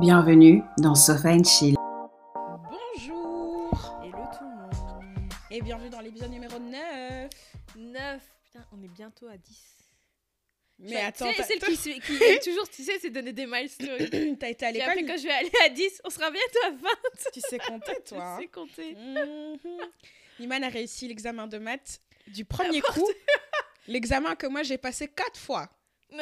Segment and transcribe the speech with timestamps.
[0.00, 1.74] Bienvenue dans Sofa and Chill.
[2.68, 5.32] Bonjour Hello tout le monde.
[5.50, 7.28] et bienvenue dans l'épisode numéro 9.
[7.76, 8.22] 9.
[8.44, 9.66] Putain, on est bientôt à 10.
[10.80, 14.36] Mais attends, tu sais, celle qui, qui est toujours, tu sais, c'est donner des milestones.
[14.38, 16.58] t'as été à Et après, l'école, quand je vais aller à 10, on sera bientôt
[16.66, 16.78] à 20.
[17.32, 18.22] tu sais compter toi.
[18.24, 18.36] hein.
[18.38, 18.94] Tu sais compter.
[18.94, 19.58] Mhm.
[20.40, 23.08] Iman a réussi l'examen de maths du premier coup.
[23.86, 25.68] L'examen que moi j'ai passé quatre fois.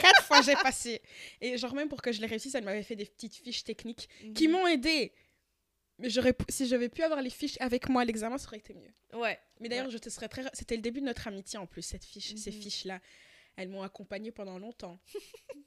[0.00, 1.00] Quatre fois j'ai passé.
[1.40, 4.08] Et genre même pour que je l'ai réussi, ça m'avait fait des petites fiches techniques
[4.34, 4.52] qui Mhm.
[4.52, 5.12] m'ont aidé.
[5.98, 8.72] Mais j'aurais, si j'avais pu avoir les fiches avec moi à l'examen, ça aurait été
[8.74, 8.92] mieux.
[9.18, 9.38] Ouais.
[9.60, 10.44] Mais d'ailleurs, je te serais très.
[10.52, 12.60] C'était le début de notre amitié en plus, cette fiche, ces Mhm.
[12.62, 13.00] fiches-là.
[13.56, 15.00] Elles m'ont accompagnée pendant longtemps.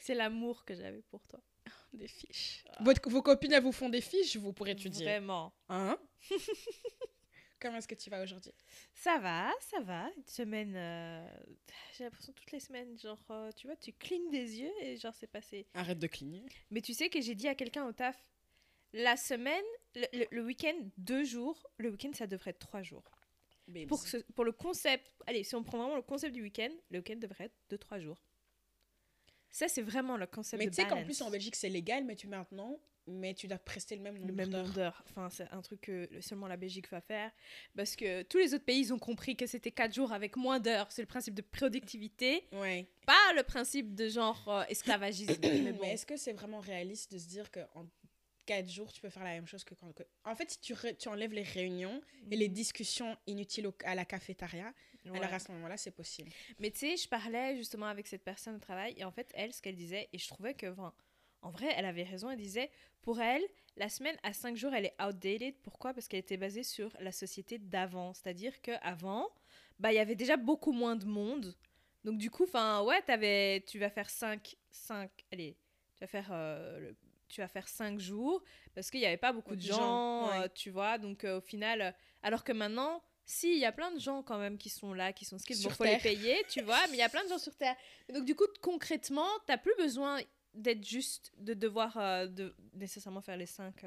[0.00, 1.40] C'est l'amour que j'avais pour toi.
[1.92, 2.64] Des fiches.
[2.80, 5.04] Votre- vos copines, elles vous font des fiches, vous pourrez étudier.
[5.04, 5.52] Vraiment.
[5.68, 5.96] Hein?
[7.60, 8.52] Comment est-ce que tu vas aujourd'hui?
[8.94, 10.08] Ça va, ça va.
[10.16, 10.74] Une semaine.
[10.76, 11.28] euh,
[11.96, 15.14] J'ai l'impression toutes les semaines, genre, euh, tu vois, tu clignes des yeux et genre,
[15.14, 15.66] c'est passé.
[15.74, 16.44] Arrête de cligner.
[16.70, 18.16] Mais tu sais que j'ai dit à quelqu'un au taf,
[18.92, 19.64] la semaine,
[19.96, 21.66] le, le- le week-end, deux jours.
[21.78, 23.04] Le week-end, ça devrait être trois jours.
[23.86, 26.98] Pour, ce- pour le concept, allez, si on prend vraiment le concept du week-end, le
[27.00, 28.22] week-end devrait être de trois jours.
[29.50, 32.04] Ça, c'est vraiment le concept Mais de tu sais qu'en plus en Belgique c'est légal,
[32.04, 34.62] mais tu maintenant, mais tu dois prester le même nombre le même d'heures.
[34.62, 35.04] nombre d'heures.
[35.10, 37.30] Enfin, c'est un truc que seulement la Belgique va faire.
[37.76, 40.60] Parce que tous les autres pays, ils ont compris que c'était quatre jours avec moins
[40.60, 40.90] d'heures.
[40.90, 42.86] C'est le principe de productivité, Ouais.
[43.06, 45.34] pas le principe de genre euh, esclavagisme.
[45.42, 45.82] mais Mais, bon.
[45.84, 47.86] est-ce que c'est vraiment réaliste de se dire qu'en
[48.46, 49.92] 4 jours tu peux faire la même chose que quand.
[49.92, 53.94] que- En fait, si tu, tu enlèves les réunions et les discussions inutiles au- à
[53.94, 54.72] la cafétéria,
[55.04, 55.18] Ouais.
[55.18, 56.30] alors à ce moment-là, c'est possible.
[56.58, 59.52] Mais tu sais, je parlais justement avec cette personne au travail et en fait, elle,
[59.54, 60.92] ce qu'elle disait, et je trouvais que, enfin,
[61.42, 62.70] en vrai, elle avait raison, elle disait,
[63.02, 63.42] pour elle,
[63.76, 65.54] la semaine à 5 jours, elle est outdated.
[65.62, 65.94] Pourquoi?
[65.94, 68.12] Parce qu'elle était basée sur la société d'avant.
[68.14, 69.28] C'est-à-dire qu'avant,
[69.78, 71.54] bah, il y avait déjà beaucoup moins de monde.
[72.04, 75.56] Donc du coup, enfin, ouais, t'avais, tu vas faire 5, 5, allez,
[75.96, 76.28] tu vas faire...
[76.32, 76.96] euh, le-
[77.28, 78.42] tu vas faire 5 jours
[78.74, 80.44] parce qu'il n'y avait pas beaucoup de De gens, gens, ouais.
[80.46, 80.96] euh, tu vois.
[80.96, 84.38] Donc euh, au final, alors que maintenant, si, il y a plein de gens quand
[84.38, 87.00] même qui sont là, qui sont skills, bon, faut les payer, tu vois, mais il
[87.00, 87.76] y a plein de gens sur Terre.
[88.08, 90.18] Et donc, du coup, concrètement, t'as plus besoin
[90.58, 93.84] d'être juste, de devoir euh, de, nécessairement faire les 5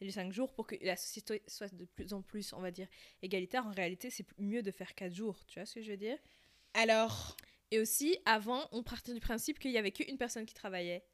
[0.00, 2.88] les cinq jours pour que la société soit de plus en plus, on va dire,
[3.22, 3.66] égalitaire.
[3.66, 6.18] En réalité, c'est mieux de faire 4 jours, tu vois ce que je veux dire?
[6.74, 7.36] Alors,
[7.72, 11.04] Et aussi, avant, on partait du principe qu'il y avait qu'une personne qui travaillait.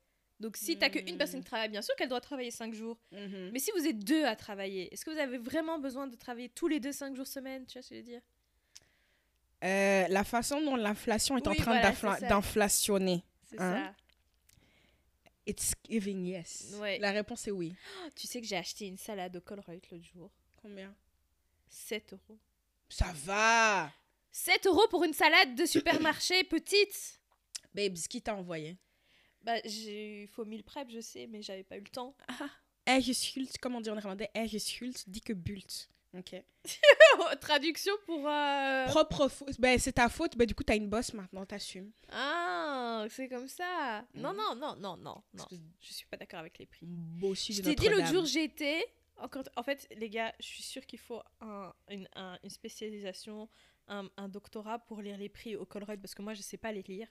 [0.41, 1.19] Donc, si t'as qu'une Hmm.
[1.19, 2.99] personne qui travaille, bien sûr qu'elle doit travailler 5 jours.
[3.13, 3.51] mhm.
[3.53, 6.51] Mais si vous êtes deux à travailler, est-ce que vous avez vraiment besoin de travailler
[6.51, 7.67] tous les deux 5 jours semaine?
[7.67, 8.21] Tu vois ce que je veux dire?
[9.65, 13.25] Euh, la façon dont l'inflation est en train voilà, d'inflationner,
[13.59, 13.95] Hein
[15.47, 16.75] it's giving yes.
[16.81, 16.99] Ouais.
[16.99, 17.75] La réponse est oui.
[18.03, 18.11] ça.
[18.15, 20.31] Tu sais que j'ai acheté une salade au Colruyt l'autre jour.
[20.61, 20.95] Combien?
[21.69, 22.39] 7 euros.
[22.89, 23.93] Ça va
[24.33, 27.21] 7 euros pour une salade de supermarché petite
[27.75, 28.77] Babes, qui t'a envoyé?
[29.43, 32.17] Bah, j'ai il faut 1000 prep, je sais, mais j'avais pas eu le temps.
[32.87, 35.89] Ergeshult, comment on dit en néerlandais Ergeshult dit que bult.
[36.19, 36.43] Ok.
[37.41, 38.29] Traduction pour.
[38.29, 39.61] euh, Propre faute.
[39.61, 40.37] Ben, c'est ta faute.
[40.37, 41.91] Ben, du coup, t'as une bosse maintenant, t'assumes.
[42.11, 44.05] Ah, c'est comme ça.
[44.15, 44.37] Non, Mhm.
[44.37, 45.45] non, non, non, non, non.
[45.45, 46.87] Espèce Je suis pas d'accord avec les prix.
[46.87, 48.25] Bossu Je de t'ai dit l'autre jour.
[49.19, 49.45] Encore...
[49.57, 53.49] En fait, les gars, je suis sûre qu'il faut un- une, un- une spécialisation,
[53.89, 56.71] un, un doctorat pour lire les prix au Colruyt parce que moi, je sais pas
[56.73, 57.09] les lire.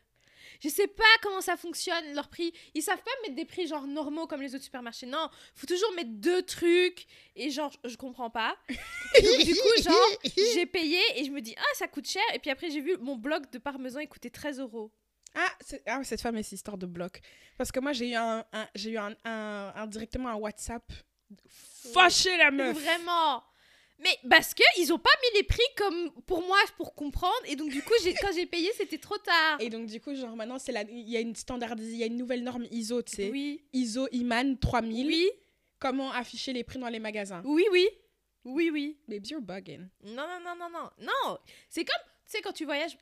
[0.62, 2.53] Je sais pas comment ça fonctionne, leurs prix.
[2.73, 5.06] Ils savent pas mettre des prix genre normaux comme les autres supermarchés.
[5.06, 8.57] Non, faut toujours mettre deux trucs et genre, je je comprends pas.
[9.18, 10.09] Et donc, du coup, genre,
[10.53, 12.24] j'ai payé et je me dis, ah, ça coûte cher.
[12.34, 14.91] Et puis après, j'ai vu mon bloc de parmesan, il coûtait 13 euros.
[15.34, 15.50] Ah,
[15.88, 17.19] ah, cette femme est cette histoire de bloc.
[17.57, 20.84] Parce que moi, j'ai eu un, un- j'ai eu un, un- un- directement un WhatsApp.
[21.94, 22.78] Fâché la meuf.
[22.78, 23.44] Vraiment.
[23.97, 27.56] Mais parce que ils ont pas mis les prix comme pour moi pour comprendre et
[27.56, 29.61] donc du coup quand j'ai payé c'était trop tard.
[29.61, 32.07] Et donc, du coup, genre, maintenant, c'est il y a une standardisation, il y a
[32.07, 33.29] une nouvelle norme ISO, tu sais.
[33.31, 33.63] oui.
[33.73, 35.07] ISO IMAN 3000.
[35.07, 35.31] Oui.
[35.79, 37.41] Comment afficher les prix dans les magasins?
[37.45, 37.88] Oui oui.
[38.44, 38.97] Oui oui.
[39.07, 39.88] Babes, you're bugging.
[40.03, 40.89] Non non non non non.
[41.00, 41.38] Non,
[41.69, 41.95] c'est comme
[42.25, 42.97] tu sais quand tu voyages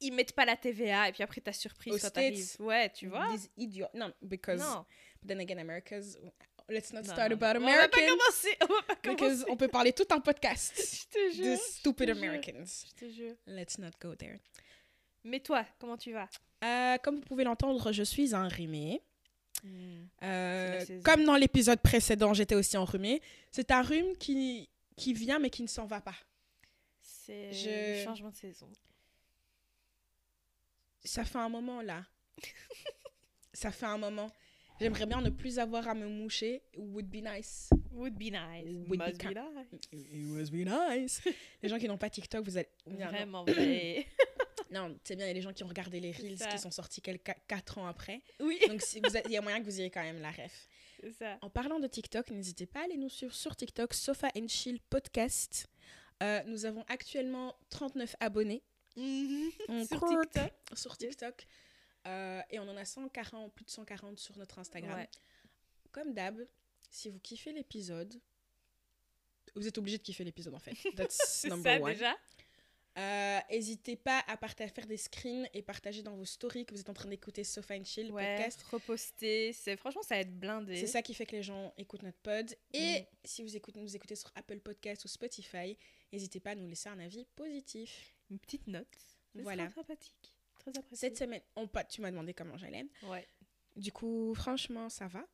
[0.00, 2.56] ils mettent pas la TVA et puis après t'as surprise Aux quand t'arrives.
[2.60, 3.28] Ouais, tu vois.
[3.32, 3.86] These idiots.
[3.94, 4.60] Non, because.
[4.60, 4.84] Non.
[5.26, 6.18] Then again, America's.
[6.68, 7.66] Let's not Non, start non, about non.
[7.68, 8.18] On va pas Americans.
[8.18, 8.56] commencer.
[8.62, 9.44] On va pas Because commencer.
[9.50, 11.52] on peut parler tout un podcast Je te jure.
[11.52, 12.10] de stupid.
[12.10, 12.64] Americans.
[12.88, 13.34] Je te jure.
[13.46, 14.38] Let's not go there.
[15.24, 16.28] Mais toi, comment tu vas?
[16.64, 19.00] Euh, comme vous pouvez l'entendre, je suis enrhumée.
[20.22, 21.02] Euh, la saison.
[21.02, 23.20] comme dans l'épisode précédent, j'étais aussi enrhumée.
[23.50, 26.14] C'est un rhume qui, qui vient mais qui ne s'en va pas.
[27.00, 28.68] C'est Je- le changement de saison.
[31.04, 32.04] Ça fait un moment là.
[33.52, 34.30] Ça fait un moment.
[34.80, 36.62] J'aimerais bien ne plus avoir à me moucher.
[36.76, 37.70] Would be nice.
[37.92, 38.64] Would be nice.
[38.88, 39.82] Would be Must be nice.
[39.92, 41.22] It would be nice.
[41.62, 42.68] Les gens qui n'ont pas TikTok, vous allez.
[42.86, 44.06] Vraiment, vous allez-
[44.70, 46.72] Non, c'est bien, il y a des gens qui ont regardé les Reels qui sont
[46.72, 48.20] sortis quelques 4 ans après.
[48.40, 48.58] Oui.
[48.68, 50.68] Donc, si vous êtes- il y a moyen que vous ayez quand même la ref.
[51.00, 51.38] C'est ça.
[51.40, 54.80] En parlant de TikTok, n'hésitez pas à aller nous suivre sur TikTok, Sofa and Chill
[54.90, 55.68] Podcast.
[56.22, 58.62] Euh, nous avons actuellement 39 abonnés
[58.96, 60.00] On Sur.
[60.00, 60.52] TikTok.
[60.74, 61.46] sur TikTok.
[62.06, 64.96] Euh, et on en a 140, plus de 140 sur notre Instagram.
[64.98, 65.08] Ouais.
[65.92, 66.46] Comme d'hab,
[66.90, 68.14] si vous kiffez l'épisode,
[69.54, 70.74] vous êtes obligé de kiffer l'épisode en fait.
[70.96, 71.92] That's C'est number ça one.
[71.92, 72.16] déjà.
[72.98, 76.88] Euh, N'hésitez pas à faire des screens et partager dans vos stories que vous êtes
[76.88, 78.62] en train d'écouter Sofa and Chill Ouais, podcast.
[78.62, 79.52] reposter.
[79.52, 80.76] C'est franchement ça aide blindé.
[80.76, 82.54] C'est ça qui fait que les gens écoutent notre pod.
[82.72, 83.04] Et Mm.
[83.24, 85.76] si vous écoutez, nous écoutez sur Apple Podcast ou Spotify,
[86.12, 88.14] n'hésitez pas à nous laisser un avis positif.
[88.30, 88.86] Une petite note.
[89.34, 89.70] Voilà.
[89.70, 90.32] sympathique.
[90.66, 91.08] Très apprécié.
[91.08, 92.84] Cette semaine, on, tu m'as demandé comment j'allais.
[93.04, 93.26] Ouais.
[93.76, 95.24] Du coup, franchement, ça va.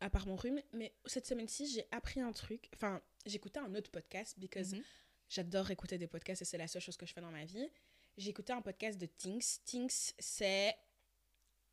[0.00, 0.60] À part mon rhume.
[0.72, 2.68] Mais cette semaine-ci, j'ai appris un truc.
[2.74, 4.82] Enfin, j'écoutais un autre podcast because Mhm.
[5.28, 7.68] j'adore écouter des podcasts et c'est la seule chose que je fais dans ma vie.
[8.16, 9.62] J'ai écouté un podcast de Tinks.
[9.64, 10.74] Tinks, c'est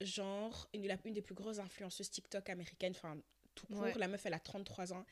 [0.01, 2.93] genre une, la- une des plus grosses influenceuses TikTok américaines.
[2.95, 3.17] Enfin,
[3.55, 3.81] tout court.
[3.81, 3.93] Ouais.
[3.95, 5.05] La meuf, elle a 33 ans.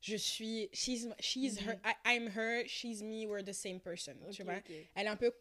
[0.00, 0.68] Je suis.
[0.72, 1.68] She's, she's Mhm.
[1.70, 1.80] her.
[1.84, 2.66] I- I'm her.
[2.68, 3.26] She's me.
[3.26, 4.14] We're the same person.
[4.30, 4.60] Tu vois?
[4.94, 5.32] Elle est un peu.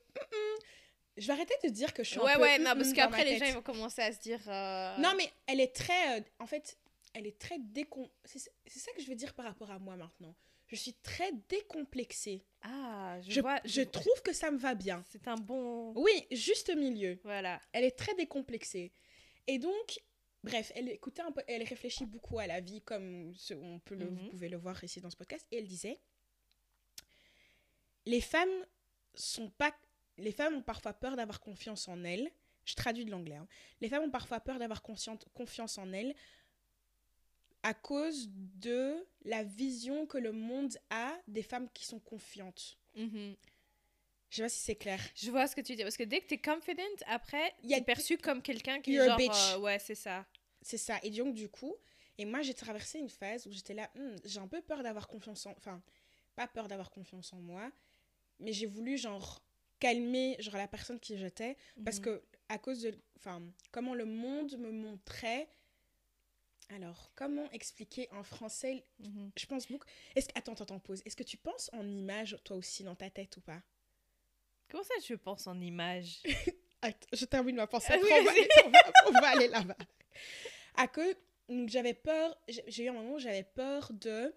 [1.17, 2.41] Je vais arrêter de dire que je suis Ouais, un peu.
[2.41, 4.39] ouais, non, parce qu'après les gens ils vont commencer à se dire.
[4.47, 6.19] euh, Non, mais elle est très.
[6.19, 6.77] euh, en fait,
[7.13, 8.07] elle est très décom.
[8.25, 10.35] C'est ça que je veux dire par rapport à moi maintenant.
[10.67, 12.43] Je suis très décomplexée.
[12.63, 13.59] Ah, je, Je, vois.
[13.63, 15.03] je vois- trouve que ça me va bien.
[15.11, 15.93] C'est un bon.
[15.95, 17.19] Oui, juste milieu.
[17.23, 17.61] Voilà.
[17.73, 18.91] Elle est très décomplexée.
[19.45, 19.99] Et donc,
[20.43, 23.93] bref, elle écoutait un peu, elle réfléchit beaucoup à la vie, comme ce- on peut
[23.93, 24.29] le, vous Mhm.
[24.29, 25.45] pouvez le voir ici dans ce podcast.
[25.51, 25.99] Et elle disait
[28.05, 28.65] Les femmes
[29.13, 29.73] sont pas.
[30.17, 32.31] Les femmes ont parfois peur d'avoir confiance en elles.
[32.65, 33.35] Je traduis de l'anglais.
[33.35, 33.47] hein.
[33.81, 36.15] Les femmes ont parfois peur d'avoir confiance en elles
[37.61, 42.77] à cause de la vision que le monde a des femmes qui sont confiantes.
[42.95, 43.35] Mhm.
[44.29, 44.99] Je sais pas si c'est clair.
[45.15, 45.83] Je vois ce que tu dis.
[45.83, 49.17] Parce que dès que t'es confident, après, a- t'es perçu comme quelqu'un qui est genre.
[49.17, 49.31] bitch.
[49.53, 50.25] euh, ouais, c'est ça.
[50.61, 50.99] C'est ça.
[51.03, 51.75] Et donc, du coup,
[52.17, 55.07] et moi, j'ai traversé une phase où j'étais là, Hmm, j'ai un peu peur d'avoir
[55.07, 55.51] confiance en...
[55.51, 55.81] Enfin,
[56.35, 57.71] pas peur d'avoir confiance en moi,
[58.39, 59.41] mais j'ai voulu, genre,
[59.79, 62.03] calmer, genre, la personne qui j'étais, parce Mhm.
[62.05, 62.97] que, à cause de...
[63.17, 63.41] Enfin,
[63.71, 65.47] comment le monde me montrait...
[66.69, 69.31] Alors, comment expliquer en français Mhm.
[69.37, 69.85] Je pense beaucoup...
[70.15, 70.37] Est-ce que...
[70.39, 71.01] Attends, attends, pause.
[71.05, 73.61] Est-ce que tu penses en image, toi aussi, dans ta tête ou pas?
[74.69, 76.21] Comment ça, je pense en image?
[76.81, 77.93] Attends, je termine ma pensée.
[77.93, 78.47] Ah oui, on, va, vas-y.
[78.65, 79.77] on va- on va aller là-bas.
[80.75, 81.15] À que
[81.67, 84.33] j'avais peur, j'ai j'ai eu un moment où j'avais peur de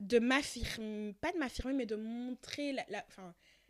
[0.00, 3.06] de m'affirmer, pas de m'affirmer, mais de montrer la, la,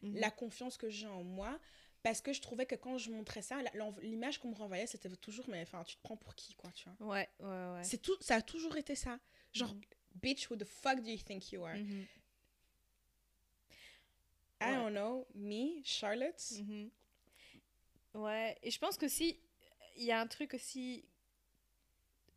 [0.02, 0.19] enfin, Mhm.
[0.20, 1.58] la confiance que j'ai en moi.
[2.02, 3.70] Parce que je trouvais que quand je montrais ça, la-
[4.00, 6.88] l'image qu'on me renvoyait, c'était toujours, mais enfin, tu te prends pour qui, quoi, tu
[6.88, 7.08] vois?
[7.14, 7.85] Ouais, ouais, ouais.
[7.85, 9.19] C'est tout, ça a toujours été ça.
[9.52, 9.81] Genre, Mhm.
[10.14, 11.76] bitch, who the fuck do you think you are?
[11.76, 12.06] Mhm.
[14.62, 14.76] I Ouais.
[14.76, 16.43] don't know, me, Charlotte.
[18.14, 19.38] Ouais, et je pense que si
[19.96, 21.05] il y a un truc aussi,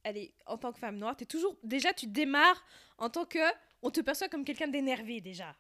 [0.04, 2.64] allez, en tant que femme noire, t'es toujours, déjà tu démarres
[2.98, 3.40] en tant que,
[3.82, 5.56] on te perçoit comme quelqu'un d'énervé déjà.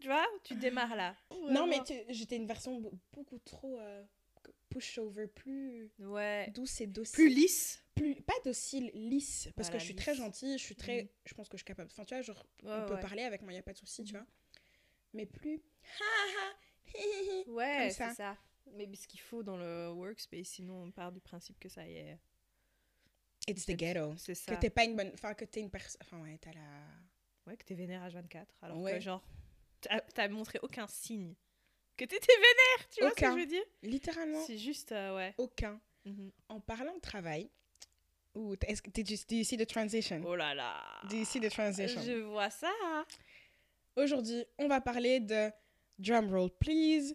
[0.00, 1.16] Tu vois, tu démarres là.
[1.50, 4.04] Non, mais j'étais une version be- beaucoup trop euh,
[4.68, 6.50] pushover, plus Ouais.
[6.54, 7.14] douce et docile.
[7.14, 7.82] Plus lisse.
[7.94, 9.48] Plus- pas docile, lisse.
[9.56, 10.02] Parce Voilà, que je suis lisse.
[10.04, 11.04] très gentille, je suis très.
[11.04, 11.08] Mhm.
[11.24, 11.88] Je pense que je suis capable.
[11.90, 13.78] Enfin, tu vois, genre, Ouais, on peut parler avec moi, il n'y a pas de
[13.78, 14.20] souci, tu Mhm.
[14.20, 14.28] vois.
[15.14, 15.62] Mais plus.
[17.46, 18.14] Ouais, Comme c'est ça.
[18.14, 18.36] ça.
[18.72, 21.94] Mais ce qu'il faut dans le workspace, sinon on part du principe que ça y
[21.94, 22.18] est.
[23.48, 24.14] It's the ghetto.
[24.16, 24.56] C'est Que ça.
[24.56, 25.10] t'es pas une bonne.
[25.14, 25.98] Enfin, que t'es une personne.
[26.02, 26.82] Enfin, ouais, t'as la.
[27.46, 28.52] Ouais, que t'es vénère à 24.
[28.62, 28.94] Alors Ouais.
[28.94, 29.22] que genre,
[30.14, 31.34] t'as montré aucun signe
[31.96, 33.64] que t'étais vénère, tu vois ce que je veux dire?
[33.82, 35.34] Littéralement, C'est juste, euh, ouais.
[35.38, 35.80] aucun.
[36.04, 36.30] Mhm.
[36.48, 37.50] En parlant de travail.
[38.34, 40.20] Ou est-ce que did you, do you see the transition?
[40.26, 40.84] Oh là là.
[41.08, 42.02] Do you see the transition?
[42.02, 42.70] Je vois ça.
[43.96, 45.50] Aujourd'hui, on va parler de
[45.98, 47.14] drum roll please.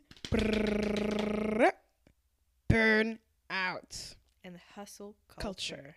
[2.70, 3.20] Burn
[3.51, 5.78] out And hustle culture.
[5.78, 5.96] culture.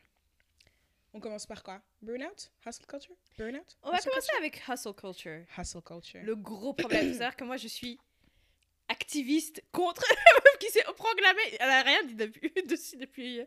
[1.15, 1.81] On commence par quoi?
[2.03, 2.51] Burnout?
[2.67, 3.15] Hustle culture?
[3.39, 3.79] Burnout?
[3.85, 4.39] On va Hustle commencer culture?
[4.39, 5.47] avec hustle culture.
[5.57, 6.21] Hustle culture.
[6.25, 8.01] Le gros problème, c'est que moi je suis
[8.89, 11.57] activiste contre la meuf qui s'est proclamée.
[11.61, 13.47] Elle a rien dit depuis, dessus depuis euh,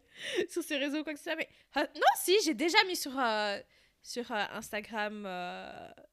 [0.49, 1.35] sur ses réseaux quoi que ce soit.
[1.35, 3.59] Mais euh, non, si j'ai déjà mis sur euh,
[4.01, 5.27] sur euh, Instagram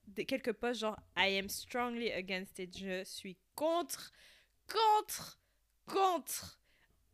[0.08, 2.76] des, quelques posts genre I am strongly against it.
[2.76, 4.12] Je suis contre,
[4.68, 5.38] contre,
[5.86, 6.58] contre.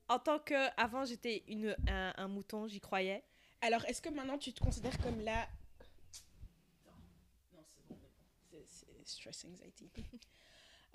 [0.08, 3.22] En tant que avant j'étais une un, un mouton, j'y croyais.
[3.62, 5.48] Alors, est-ce que maintenant tu te considères comme la.
[7.54, 7.96] Non, c'est bon,
[8.50, 9.90] c'est c'est stress anxiety.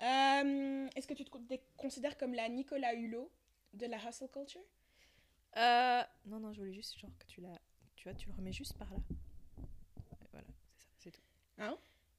[0.02, 1.30] Euh, est-ce que tu te
[1.78, 3.32] considères comme la Nicolas Hulot
[3.72, 4.60] de la hustle culture?
[5.56, 7.58] Euh, non non, je voulais juste genre que tu la
[7.96, 8.98] tu vois, tu le remets juste par là.
[10.32, 10.46] Voilà,
[10.76, 11.22] c'est ça, c'est tout.
[11.56, 11.78] Hein?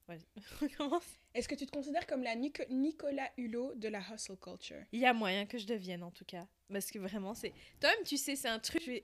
[0.09, 0.17] Ouais,
[0.59, 1.03] recommence.
[1.35, 4.83] Est-ce que tu te considères comme la Nico- Nicolas Hulot de la hustle culture?
[4.91, 6.47] Il y a moyen que je devienne en tout cas.
[6.71, 7.53] Parce que vraiment, c'est.
[7.79, 8.81] Toi-même, tu sais, c'est un truc.
[8.81, 9.03] je vais-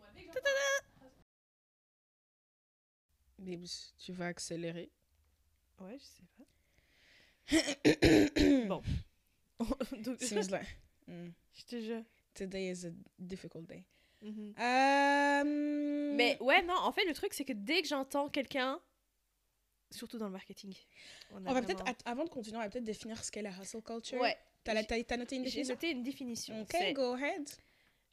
[3.44, 4.90] Babes, tu vas accélérer.
[5.80, 6.44] Ouais, je sais pas.
[8.68, 8.82] bon.
[10.04, 10.78] Donc, Seems like...
[11.08, 11.30] Mm.
[11.54, 12.04] je te jure.
[12.34, 13.84] Today is a difficult day.
[14.24, 15.44] Euh...
[16.16, 18.80] Mais ouais, non, en fait, le truc, c'est que dès que j'entends quelqu'un,
[19.92, 20.74] surtout dans le marketing,
[21.32, 23.42] on, a On va vraiment- peut-être, avant de continuer, on va peut-être définir ce qu'est
[23.42, 24.20] la hustle culture.
[24.22, 24.74] Ouais, T'as,
[25.18, 26.62] noté une j'ai définition noté une définition.
[26.62, 27.50] Ok, go ahead.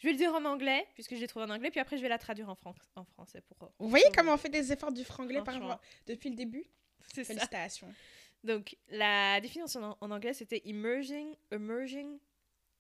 [0.01, 2.03] Je vais le dire en anglais, puisque je l'ai trouvé en anglais, puis après, je
[2.03, 3.71] vais la traduire en, fran- en français pour.
[3.79, 6.65] Vous voyez pour- comment on fait des efforts du franglais par rapport- depuis le début?
[7.15, 7.35] C'est ça.
[7.35, 7.95] Félicitations.
[8.43, 12.19] Donc, la définition en, en anglais, c'était immersing, emerging,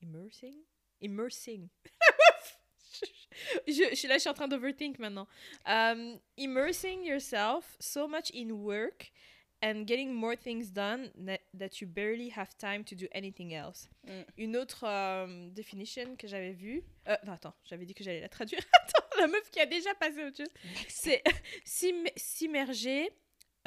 [0.00, 0.56] immersing,
[1.02, 1.68] immersing.
[3.66, 5.26] je, je suis là, je suis en train d'overthink maintenant.
[5.66, 9.12] Um, immersing yourself so much in work
[9.62, 13.88] and getting more things done that, that you barely have time to do anything else.
[14.06, 14.24] Mm.
[14.38, 14.84] Une autre
[15.50, 16.82] definition que j'avais vue.
[17.08, 18.60] Euh, non, attends, j'avais dit que j'allais la traduire.
[18.72, 20.52] attends, la meuf qui a déjà passé autre chose.
[20.88, 21.22] C'est
[21.64, 23.10] s'im- s'immerger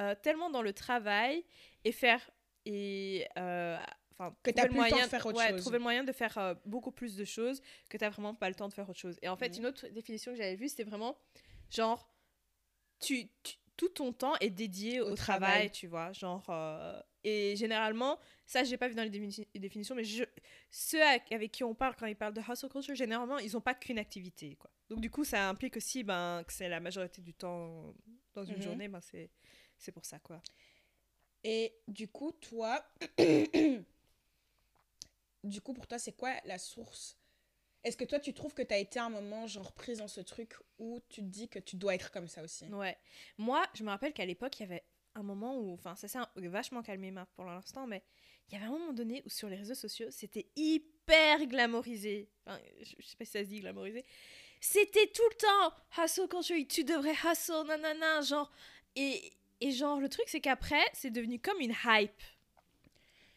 [0.02, 1.44] euh, tellement dans le travail
[1.84, 2.28] et faire.
[2.66, 3.78] Et, euh,
[4.18, 5.62] enfin, Que trouver t'as plus le temps de moyen faire autre ouais, chose.
[5.62, 8.56] trouver le moyen de faire euh, beaucoup plus de choses que t'as vraiment pas le
[8.56, 9.20] temps de faire autre chose.
[9.22, 9.58] Et en fait, Mhm.
[9.60, 11.18] une autre définition que j'avais vue, c'était vraiment
[11.70, 12.10] genre,
[13.00, 15.72] tu, tu- tout ton temps est dédié au, Au travail, travail.
[15.72, 16.12] tu vois.
[16.14, 20.24] Genre, euh, et généralement, ça, j'ai pas vu dans les défini- les définitions, mais je,
[20.72, 23.74] ceux avec, qui on parle quand ils parlent de hustle culture, généralement, ils ont pas
[23.74, 24.70] qu'une activité, quoi.
[24.90, 27.94] Donc, du coup, ça implique aussi ben, que c'est la majorité du temps
[28.34, 28.62] dans une Mhm.
[28.62, 29.30] journée, ben, c'est
[29.78, 30.42] c'est pour ça, quoi.
[31.44, 32.84] Et du coup, toi,
[35.44, 37.18] du coup, pour toi, c'est quoi la source
[37.84, 40.08] Est-ce que toi, tu trouves que tu as été à un moment, genre, prise dans
[40.08, 42.66] ce truc où tu te dis que tu dois être comme ça aussi?
[42.68, 42.98] Ouais.
[43.38, 44.84] Moi, je me rappelle qu'à l'époque, il y avait
[45.16, 48.02] un moment où, enfin, ça s'est vachement calmé ma- pour l'instant, mais
[48.48, 52.30] il y avait un moment donné où sur les réseaux sociaux, c'était hyper glamorisé.
[52.46, 54.06] Enfin, je, je sais pas si ça se dit glamorisé.
[54.62, 58.50] C'était tout le temps hustle culture, tu devrais hustle, nanana, genre.
[58.96, 62.22] Et, et genre, le truc, c'est qu'après, c'est devenu comme une hype.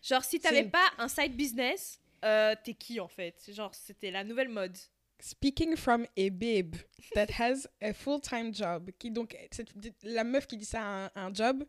[0.02, 3.50] Genre, si t'avais pas un side business, euh, t'es qui en fait?
[3.52, 4.76] Genre, c'était la nouvelle mode.
[5.18, 6.76] Speaking from a babe
[7.14, 11.11] that has a full-time job, qui donc, cette- la meuf qui dit ça a un,
[11.14, 11.64] un job,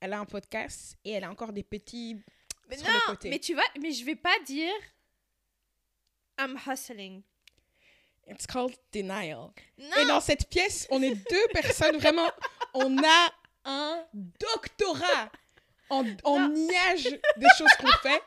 [0.00, 2.16] elle a un podcast et elle a encore des petits
[2.70, 3.28] Mais sur le non, côté.
[3.30, 4.72] mais tu vois, mais je vais pas dire
[6.38, 7.22] I'm hustling.
[8.26, 9.50] It's called denial.
[9.78, 12.30] Non, Et dans cette pièce, on est deux personnes vraiment.
[12.72, 13.32] On a
[13.66, 15.30] un doctorat
[15.90, 17.04] en, en niage
[17.36, 18.22] des choses qu'on fait.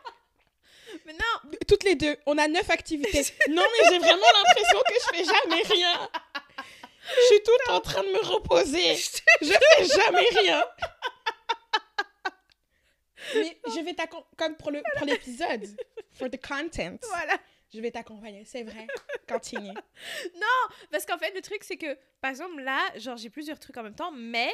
[1.05, 3.23] Mais non, Toutes les deux, on a neuf activités.
[3.49, 6.09] Non, mais j'ai vraiment l'impression que je fais jamais rien.
[7.15, 8.95] Je suis tout le temps en train de me reposer.
[9.41, 10.65] Je fais jamais rien.
[13.35, 15.65] Mais je vais t'accompagner, comme pour le pour l'épisode,
[16.13, 17.37] for the content, voilà.
[17.73, 18.87] je vais t'accompagner, c'est vrai.
[19.27, 19.73] Continue.
[20.91, 23.83] Parce qu'en fait, le truc, c'est que, par exemple, là, genre, j'ai plusieurs trucs en
[23.83, 24.53] même temps, mais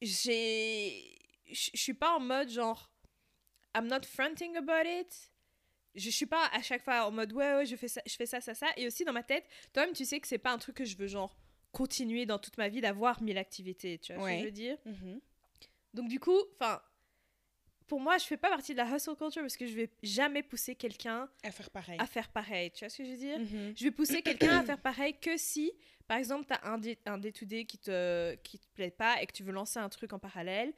[0.00, 1.12] j'ai.
[1.48, 2.90] Je je suis pas en mode genre.
[3.76, 5.30] I'm not fronting about it.
[5.96, 8.26] Je suis pas à chaque fois en mode ouais, ouais, je fais ça, je fais
[8.26, 8.66] ça, ça, ça.
[8.76, 10.96] Et aussi dans ma tête, toi-même, tu sais que c'est pas un truc que je
[10.96, 11.36] veux, genre,
[11.72, 13.98] continuer dans toute ma vie d'avoir mille activités.
[13.98, 14.78] Tu vois ce que je veux dire?
[14.84, 15.20] Mhm.
[15.94, 16.80] Donc du coup, enfin,
[17.86, 20.42] pour moi, je fais pas partie de la hustle culture parce que je vais jamais
[20.42, 21.98] pousser quelqu'un À faire pareil.
[22.00, 22.70] à faire pareil.
[22.72, 23.38] Tu vois ce que je veux dire?
[23.38, 23.74] Mhm.
[23.76, 25.72] Je vais pousser quelqu'un à faire pareil que si,
[26.08, 29.26] par exemple, tu as un, day- un day-to-day qui te, qui te plaît pas et
[29.26, 30.72] que tu veux lancer un truc en parallèle,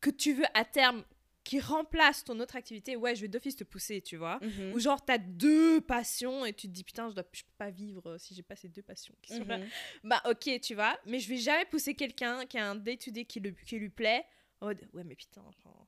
[0.00, 1.02] que tu veux à terme
[1.42, 4.38] qui remplace ton autre activité, ouais, je vais d'office te pousser, tu vois.
[4.42, 4.72] Mhm.
[4.74, 7.52] Ou genre, tu as deux passions et tu te dis, putain, je, dois, je peux
[7.56, 9.58] pas vivre euh, si j'ai pas ces deux passions qui sont là.
[9.58, 9.68] Mhm.
[10.04, 10.98] Bah, ok, tu vois.
[11.06, 14.24] Mais je vais jamais pousser quelqu'un qui a un day-to-day qui, le- qui lui plaît
[14.60, 15.86] en mode, ouais, mais putain, genre,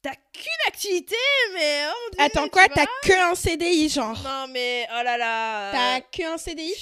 [0.00, 1.16] t'as qu'une activité,
[1.54, 2.66] mais oh Dieu, Attends, quoi.
[2.68, 4.18] T'as que un CDI, genre?
[4.22, 5.70] Non, mais oh là là.
[5.72, 6.72] T'as que un CDI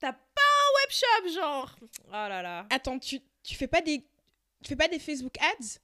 [0.00, 1.76] T'as pas un webshop, genre.
[2.08, 2.66] Oh là là.
[2.70, 4.04] Attends, tu, tu fais pas des
[4.64, 5.78] tu fais pas des Facebook ads?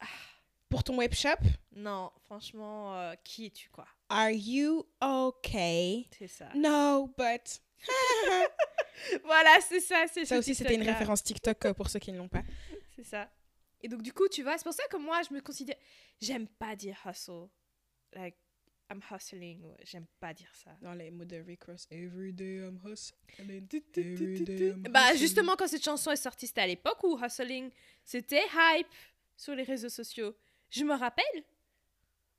[0.69, 1.37] Pour ton webshop
[1.73, 3.87] Non, franchement, euh, qui es-tu, quoi?
[4.09, 6.07] Are you okay?
[6.19, 6.49] C'est ça.
[6.55, 7.61] No, but
[9.25, 10.05] Voilà, c'est ça.
[10.13, 12.43] c'est ça ce aussi c'était une référence TikTok euh, pour ceux qui ne l'ont pas.
[12.97, 13.31] C'est ça.
[13.81, 15.77] Et donc, du coup, tu vois, c'est pour ça que moi, je me considère.
[16.21, 17.47] J'aime pas dire hustle.
[18.13, 18.35] Like,
[18.91, 19.63] I'm hustling.
[19.63, 20.73] ouais, J'aime pas dire ça.
[20.83, 23.21] Dans les mots de Rick Ross, Every day I'm hustling.
[23.39, 25.19] Every day I'm Bah, hustling.
[25.21, 27.71] justement, quand cette chanson est sortie, c'était à l'époque où hustling,
[28.05, 28.89] c'était hype
[29.37, 30.35] sur les réseaux sociaux.
[30.71, 31.45] Je me rappelle.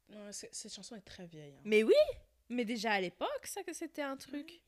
[0.10, 1.56] Non, cette chanson est très vieille.
[1.58, 1.62] hein.
[1.66, 1.94] Mais oui,
[2.50, 4.60] mais déjà à l'époque, ça que c'était un truc.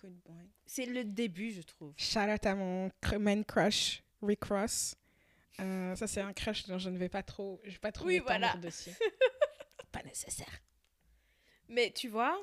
[0.00, 0.36] Good boy.
[0.66, 1.92] C'est le début, je trouve.
[1.96, 4.94] Shout out à mon man crush, Rick Ross.
[5.60, 8.06] Euh, ça, c'est un crush dont je ne vais pas trop, je vais pas trop
[8.06, 8.54] Oui, voilà.
[8.56, 8.90] dessus.
[9.92, 10.60] pas nécessaire.
[11.68, 12.36] Mais tu vois,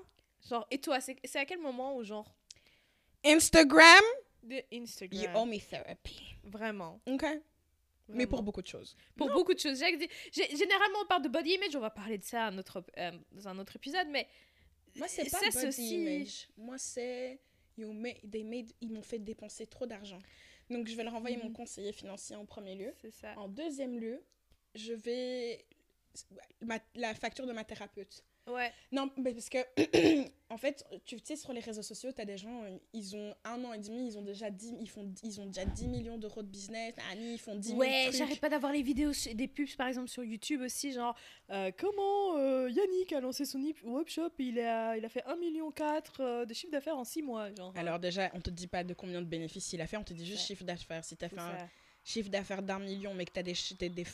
[0.49, 2.33] genre, et toi, c'est à quel moment où, genre,
[3.25, 4.01] Instagram,
[4.43, 6.35] de you Instagram owe me therapy.
[6.43, 6.99] Vraiment.
[7.05, 7.25] Ok.
[8.13, 8.95] Mais pour beaucoup de choses.
[9.15, 9.77] Pour beaucoup de choses.
[9.79, 13.47] Généralement, on parle de body image, on va parler de ça à notre, euh, dans
[13.47, 14.27] un autre épisode, mais
[14.95, 16.47] Moi, c'est pas body aussi- image.
[16.57, 17.39] Moi, c'est
[17.77, 20.19] you made, they made, ils m'ont fait dépenser trop d'argent.
[20.69, 21.53] Donc, je vais leur envoyer mon Mhm.
[21.53, 22.93] conseiller financier en premier lieu.
[23.01, 23.37] c'est ça.
[23.37, 24.21] En deuxième lieu,
[24.75, 25.65] je vais
[26.61, 28.23] ma- la facture de ma thérapeute.
[28.47, 29.59] Ouais, Non, mais parce que,
[30.49, 33.35] en fait, tu sais, sur les réseaux sociaux, tu as des gens, euh, ils ont
[33.43, 36.17] un an et demi, ils ont déjà 10, ils font, ils ont déjà 10 millions
[36.17, 39.47] d'euros de business, Annie, ils font 10 000 ouais j'arrête pas d'avoir les vidéos, des
[39.47, 41.15] pubs par exemple sur YouTube aussi, genre
[41.51, 45.37] euh, comment euh, Yannick a lancé son hip- webshop, il a, il a fait 1,4
[45.39, 47.53] million de chiffre d'affaires en 6 mois.
[47.53, 50.03] Genre, Alors déjà, on te dit pas de combien de bénéfices il a fait, on
[50.03, 50.47] te dit juste Ouais.
[50.47, 51.05] chiffre d'affaires.
[51.05, 51.69] Si tu as c'est fait un
[52.03, 54.05] chiffre d'affaires d'un million, mais que tu as des, des, des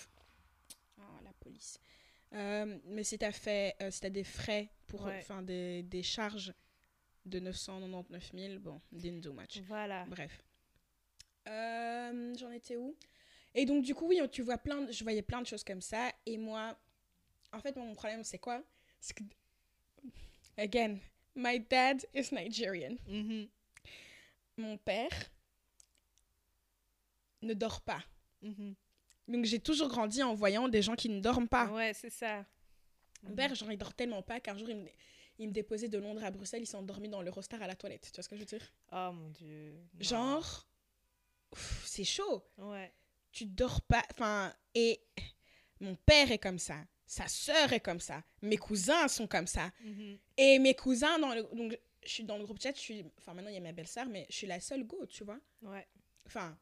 [0.99, 1.79] Oh, la police.
[2.33, 5.17] Euh, mais si tu as fait, euh, si des frais pour, Ouais.
[5.19, 6.53] enfin des, des charges
[7.25, 9.59] de 999 000, bon, didn't do much.
[9.67, 10.05] Voilà.
[10.05, 10.41] Bref.
[11.47, 12.95] Euh, J'en étais où?
[13.55, 15.81] Et donc, du coup, oui, tu vois plein de- je voyais plein de choses comme
[15.81, 16.11] ça.
[16.25, 16.77] Et moi,
[17.53, 18.61] en fait, mon problème, c'est quoi?
[18.99, 19.23] C'est que,
[20.57, 20.97] again,
[21.35, 22.95] my dad is Nigerian.
[23.07, 23.47] Mhm,
[24.57, 25.11] Mon père
[27.41, 28.03] ne dort pas.
[28.41, 28.75] mhm.
[29.27, 31.67] Donc, j'ai toujours grandi en voyant des gens qui ne dorment pas.
[31.67, 32.45] Ouais, c'est ça.
[33.23, 34.89] Mon père, genre, il dort tellement pas qu'un jour, il me,
[35.39, 38.03] il me déposait de Londres à Bruxelles, il s'est endormi dans l'Eurostar à la toilette.
[38.05, 38.71] Tu vois ce que je veux dire?
[38.91, 39.73] Oh mon dieu.
[39.73, 39.99] non.
[39.99, 40.67] Genre,
[41.85, 42.43] c'est chaud.
[42.57, 42.91] Ouais.
[43.31, 44.03] tu dors pas.
[44.11, 45.01] Enfin, et
[45.79, 46.77] mon père est comme ça.
[47.05, 48.23] Sa sœur est comme ça.
[48.41, 49.71] Mes cousins sont comme ça.
[49.81, 50.17] Mhm.
[50.37, 53.33] Et mes cousins, dans le, donc, je suis dans le groupe chat, je suis, enfin,
[53.33, 55.39] maintenant, il y a ma belle-sœur, mais je suis la seule go, tu vois?
[55.61, 55.87] Ouais.
[56.25, 56.57] Enfin,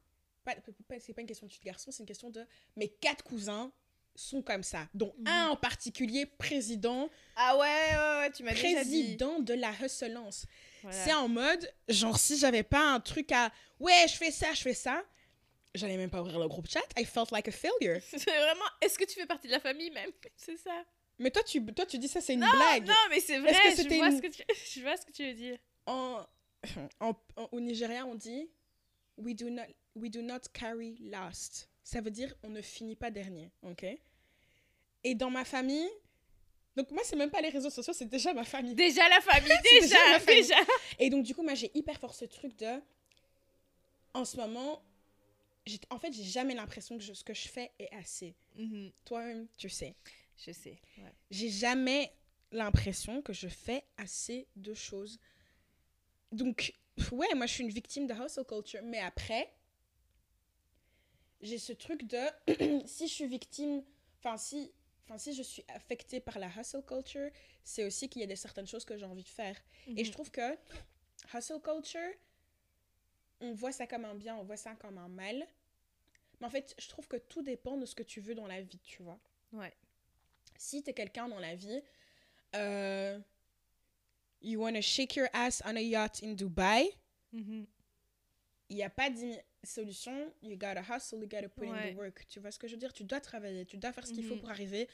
[0.46, 0.56] pas,
[0.88, 2.46] pas- c'est pas une question de fille garçon, c'est une question de
[2.78, 3.72] mes quatre cousins
[4.18, 5.28] sont comme ça, dont Mhm.
[5.28, 9.02] un en particulier président, Ah ouais, ouais, ouais, tu m'as déjà dit.
[9.04, 10.46] président de la hustlance.
[10.84, 10.98] Voilà.
[11.04, 14.62] C'est en mode, genre, si j'avais pas un truc à, ouais, je fais ça, je
[14.62, 15.04] fais ça,
[15.74, 16.80] j'allais même pas ouvrir le groupe chat.
[16.98, 18.00] I felt like a failure.
[18.08, 18.64] C'est vraiment.
[18.80, 20.12] Est-ce que tu fais partie de la famille même?
[20.38, 20.86] C'est ça.
[21.20, 22.86] Mais toi, tu, toi, tu dis ça, c'est une non, blague.
[22.88, 23.52] non, mais c'est vrai.
[23.54, 24.44] que je, vois une- ce que tu...
[24.76, 25.58] je vois ce que tu veux dire.
[25.86, 26.26] En,
[27.02, 28.50] en- en- au Nigeria, on dit
[29.18, 29.64] we do, not,
[29.96, 31.70] we do not carry last.
[31.84, 33.52] Ça veut dire on ne finit pas dernier.
[33.64, 33.86] ok?
[35.04, 35.90] Et dans ma famille,
[36.76, 38.74] donc moi, c'est même pas les réseaux sociaux, c'est déjà ma famille.
[38.76, 40.42] Déjà la famille, déjà, déjà famille.
[40.42, 40.56] déjà.
[41.00, 42.82] Et donc, du coup, moi, j'ai hyper fort ce truc de.
[44.14, 44.82] En ce moment,
[45.90, 48.34] en fait, j'ai jamais l'impression que je- ce que je fais est assez.
[48.56, 49.94] Mhm, Toi-même, tu sais.
[50.46, 50.80] Je sais.
[50.98, 51.14] Ouais.
[51.32, 52.12] j'ai jamais
[52.52, 55.18] l'impression que je fais assez de choses.
[56.32, 56.74] Donc,
[57.12, 58.82] ouais, moi je suis une victime de hustle culture.
[58.84, 59.50] Mais après,
[61.46, 62.24] j'ai ce truc de
[62.88, 63.84] si je suis victime,
[64.20, 64.72] enfin si,
[65.06, 67.30] enfin si je suis affectée par la hustle culture,
[67.64, 69.56] c'est aussi qu'il y a des certaines choses que j'ai envie de faire.
[69.96, 70.14] Et je Mhm.
[70.14, 70.58] trouve que
[71.34, 72.12] hustle culture,
[73.42, 75.46] on voit ça comme un bien, on voit ça comme un mal.
[76.40, 78.62] Mais en fait, je trouve que tout dépend de ce que tu veux dans la
[78.62, 79.20] vie, tu vois
[79.54, 79.74] Ouais.
[80.58, 81.82] si t'es quelqu'un dans la vie,
[82.56, 83.20] euh,
[84.42, 86.92] you wanna shake your ass on a yacht in Dubai,
[87.34, 87.66] Mhm.
[88.70, 90.32] il n'y a pas de solution.
[90.42, 92.26] You gotta hustle, you gotta put in the work.
[92.28, 92.94] Tu vois ce que je veux dire?
[92.94, 94.42] Tu dois travailler, tu dois faire ce qu'il faut Mhm.
[94.42, 94.88] pour arriver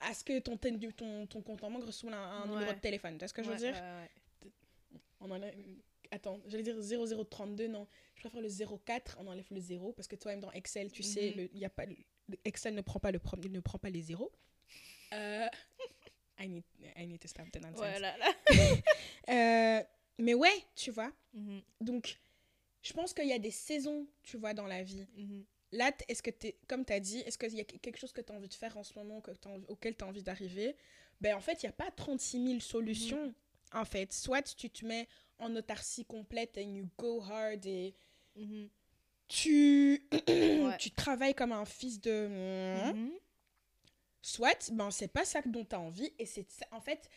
[0.00, 2.78] à ce que ton, ten- ton, ton compte en banque reçoive un, un numéro de
[2.80, 3.14] téléphone.
[3.14, 3.76] Tu vois ce que je veux dire?
[5.20, 5.46] On en a...
[6.10, 7.86] Attends, j'allais dire 0032, non.
[8.16, 8.48] Je préfère le
[8.84, 11.36] 04, on enlève le 0 parce que toi-même dans Excel, tu sais, Mhm.
[11.36, 11.84] le, y a pas,
[12.44, 14.30] Excel ne prend pas, le ne prend pas les zéros.
[15.14, 15.46] Euh,
[16.38, 16.64] I, need,
[16.96, 17.76] I need to stop the nonsense.
[17.78, 18.26] Voilà, là.
[19.28, 19.82] Euh,
[20.18, 21.12] mais ouais, tu vois.
[21.32, 22.18] Mhm, Donc,
[22.82, 25.06] je pense qu'il y a des saisons, tu vois, dans la vie.
[25.16, 25.44] mhm.
[25.74, 28.20] Là, est-ce que t'es, comme tu as dit, est-ce qu'il y a quelque chose que
[28.20, 30.22] tu as envie de faire en ce moment, que t'as envie- auquel tu as envie
[30.22, 30.76] d'arriver?
[31.20, 33.32] Ben, en fait, il n'y a pas 36 000 solutions.
[33.72, 37.94] En fait, soit tu te mets en autarcie complète and you go hard et
[38.36, 38.68] Mhm.
[39.28, 40.76] tu, Ouais.
[40.78, 42.28] tu travailles comme un fils de.
[42.92, 43.12] Mhm.
[44.20, 47.08] Soit, ben, c'est pas ça dont tu as envie et c'est en fait,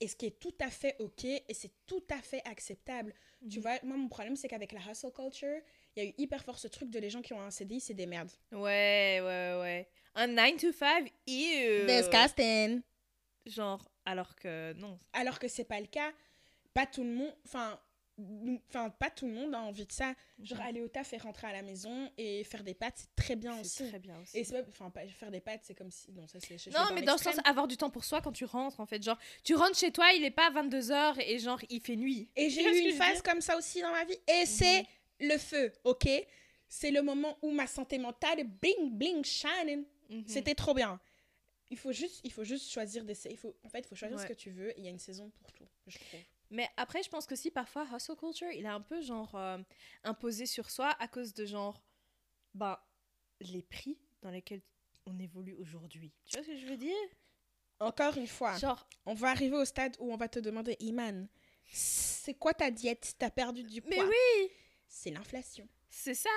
[0.00, 3.14] et ce qui est tout à fait ok et c'est tout à fait acceptable.
[3.50, 3.62] Tu Mhm.
[3.62, 5.60] vois, moi, mon problème, c'est qu'avec la hustle culture,
[5.96, 7.80] il y a eu hyper fort ce truc de les gens qui ont un CDI,
[7.80, 8.30] c'est des merdes.
[8.52, 9.88] Ouais, ouais, ouais.
[10.14, 11.86] Un 9 to 5, ew.
[11.86, 12.82] Disgusting.
[13.46, 14.98] Genre, alors que non.
[15.14, 16.12] Alors que c'est pas le cas.
[16.74, 17.80] Pas tout le monde, enfin,
[18.68, 20.14] enfin, pas tout le monde a envie de ça.
[20.42, 20.64] Genre, Mhm.
[20.66, 23.54] aller au taf et rentrer à la maison et faire des pâtes, c'est très bien
[23.56, 23.88] C'est aussi.
[23.90, 24.38] très bien aussi.
[24.38, 26.56] Et c'est enfin, pas faire des pâtes, c'est comme si, non, ça c'est.
[26.94, 29.02] mais dans le sens avoir du temps pour soi quand tu rentres, en fait.
[29.02, 32.28] Genre, tu rentres chez toi, il est pas 22h et genre, il fait nuit.
[32.36, 34.16] Et j'ai eu une phase comme ça aussi dans ma vie.
[34.28, 34.84] Et c'est
[35.20, 36.08] le feu, ok?
[36.68, 39.84] C'est le moment où ma santé mentale bling, bling, shining.
[40.08, 40.24] Mhm.
[40.26, 41.00] C'était trop bien.
[41.72, 43.14] Il faut juste, il faut juste choisir des...
[43.28, 44.98] Il faut, en fait, il faut choisir ce que tu veux il y a une
[44.98, 46.20] saison pour tout, je trouve.
[46.50, 49.58] Mais après, je pense que si parfois hustle culture, il est un peu genre euh,
[50.04, 51.82] imposé sur soi à cause de genre,
[52.54, 52.78] ben,
[53.40, 54.62] les prix dans lesquels
[55.06, 56.12] on évolue aujourd'hui.
[56.26, 56.96] Tu vois ce que je veux dire?
[57.78, 61.28] Encore une fois, Genre, on va arriver au stade où on va te demander, Iman,
[61.72, 63.14] c'est quoi ta diète?
[63.18, 64.50] T'as perdu du poids mais oui,
[64.86, 65.66] C'est l'inflation.
[65.88, 66.28] c'est ça.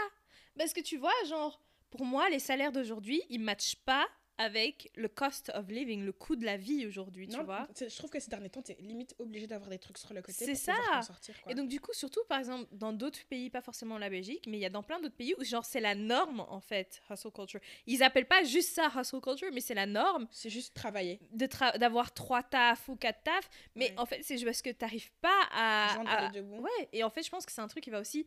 [0.57, 5.07] Parce que tu vois, genre, pour moi, les salaires d'aujourd'hui, ils matchent pas avec le
[5.07, 7.67] cost of living, le coût de la vie aujourd'hui, tu vois.
[7.79, 10.45] Je trouve que ces derniers temps, t'es limite obligé d'avoir des trucs sur le côté
[10.45, 10.73] C'est ça.
[11.03, 11.39] sortir.
[11.41, 11.51] Quoi.
[11.51, 14.57] Et donc, du coup, surtout, par exemple, dans d'autres pays, pas forcément la Belgique, mais
[14.57, 17.31] il y a dans plein d'autres pays où, genre, c'est la norme, en fait, hustle
[17.31, 17.59] culture.
[17.85, 21.19] Ils appellent pas juste ça hustle culture, mais c'est la norme c'est juste travailler.
[21.31, 23.49] de tra- d'avoir trois tafs ou quatre tafs.
[23.75, 23.99] Mais Ouais.
[23.99, 25.99] en fait, c'est parce que t'arrives pas à.
[26.27, 26.31] À-.
[26.41, 28.25] Ouais, et en fait, je pense que c'est un truc qui va aussi.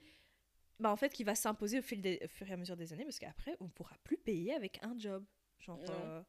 [0.79, 2.93] Bah, en fait, qui va s'imposer au, fil des- au fur et à mesure des
[2.93, 5.25] années, parce qu'après, on pourra plus payer avec un job.
[5.61, 5.79] Genre.
[5.89, 6.23] Euh,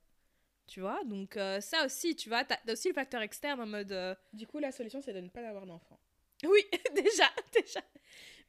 [0.68, 3.92] tu vois, donc euh, ça aussi, tu vois, t'as aussi le facteur externe en mode.
[3.92, 6.00] euh, Du coup, la solution, c'est de ne pas avoir d'enfant.
[6.44, 6.62] Oui,
[6.96, 7.82] déjà, déjà.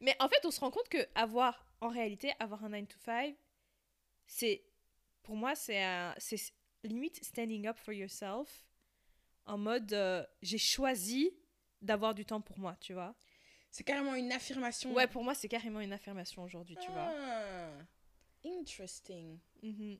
[0.00, 2.98] Mais en fait, on se rend compte que avoir, en réalité, avoir un 9 to
[2.98, 3.36] 5,
[4.26, 4.64] c'est,
[5.22, 6.52] pour moi, c'est un- c'est
[6.84, 8.66] limite standing up for yourself,
[9.46, 11.30] en mode, euh, j'ai choisi
[11.80, 13.14] d'avoir du temps pour moi, tu vois.
[13.70, 14.92] C'est carrément une affirmation.
[14.92, 17.12] Ouais, pour moi, c'est carrément une affirmation aujourd'hui, tu vois.
[17.14, 17.70] Ah,
[18.44, 19.38] Interesting.
[19.62, 19.98] Mhm.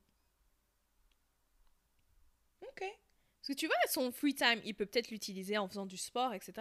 [2.62, 2.80] Ok.
[2.80, 6.34] Parce que tu vois, son free time, il peut peut-être l'utiliser en faisant du sport,
[6.34, 6.52] etc.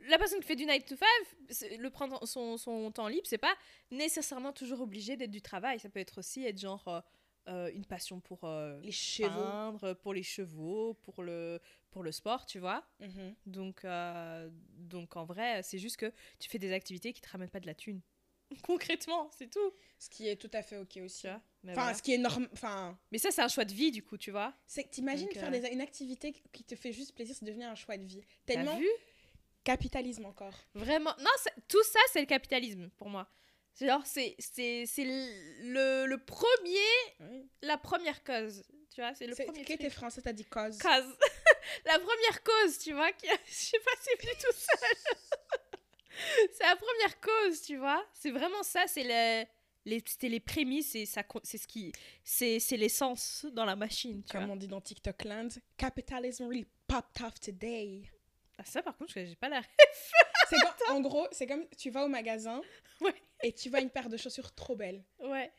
[0.00, 1.06] La personne qui fait du 9 to 5,
[1.48, 3.54] c'est- le prendre son, son temps libre, c'est pas
[3.90, 5.80] nécessairement toujours obligé d'être du travail.
[5.80, 7.00] Ça peut être aussi être genre euh,
[7.48, 9.28] euh, une passion pour euh, Les chevaux.
[9.30, 12.84] peindre, pour les chevaux, pour le, pour le sport, tu vois.
[13.00, 13.34] Mhm.
[13.46, 17.50] Donc, euh, donc en vrai, c'est juste que tu fais des activités qui te ramènent
[17.50, 18.00] pas de la thune.
[18.62, 19.72] Concrètement, c'est tout.
[19.98, 21.22] Ce qui est tout à fait ok aussi.
[21.22, 21.40] Tu vois?
[21.64, 21.96] Mais, Enfin, voilà.
[21.96, 22.48] ce qui est normal.
[22.52, 24.54] Enfin, Mais ça, c'est un choix de vie, du coup, tu vois.
[24.66, 27.64] c'est que t'imagines faire euh, des- une activité qui te fait juste plaisir, c'est devenu
[27.64, 28.20] un choix de vie.
[28.46, 28.86] T'as Tellement vu?
[29.64, 30.54] capitalisme encore.
[30.74, 31.14] Vraiment.
[31.18, 31.30] Non,
[31.68, 33.28] tout ça, c'est le capitalisme pour moi.
[33.74, 36.78] C'est Genre, c'est c'est c'est le, le premier,
[37.20, 37.48] Oui.
[37.62, 38.64] la première cause.
[38.94, 40.78] Tu vois, c'est le premier qui était français, t'as dit cause?
[40.78, 41.16] Cause.
[41.84, 43.12] la première cause, tu vois.
[43.12, 43.26] Qui.
[43.46, 44.96] Je sais pas, c'est venu tout seul.
[46.52, 48.04] c'est la première cause, tu vois.
[48.14, 49.44] C'est vraiment ça, c'est le...
[50.06, 51.92] c'était les prémices et ça, c'est ce qui,
[52.24, 54.54] c'est, c'est l'essence dans la machine, tu Comme vois.
[54.54, 58.02] on dit dans TikTok Land, capitalism really popped off today.
[58.58, 59.64] Ah, ça, par contre, j'ai pas l'air.
[60.48, 60.56] C'est
[60.88, 62.62] en gros, c'est comme tu vas au magasin
[63.02, 63.14] Ouais.
[63.42, 65.52] et tu vois une paire de chaussures trop belle Ouais.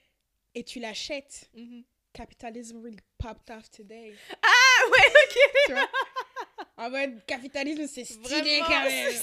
[0.55, 1.47] et tu l'achètes.
[1.53, 1.83] Mhm.
[2.11, 4.15] Capitalism really popped off today.
[4.41, 5.37] Ah ouais, ok.
[5.67, 5.89] Tu vois?
[6.77, 9.13] En mode capitalisme, c'est stylé Vraiment, quand même.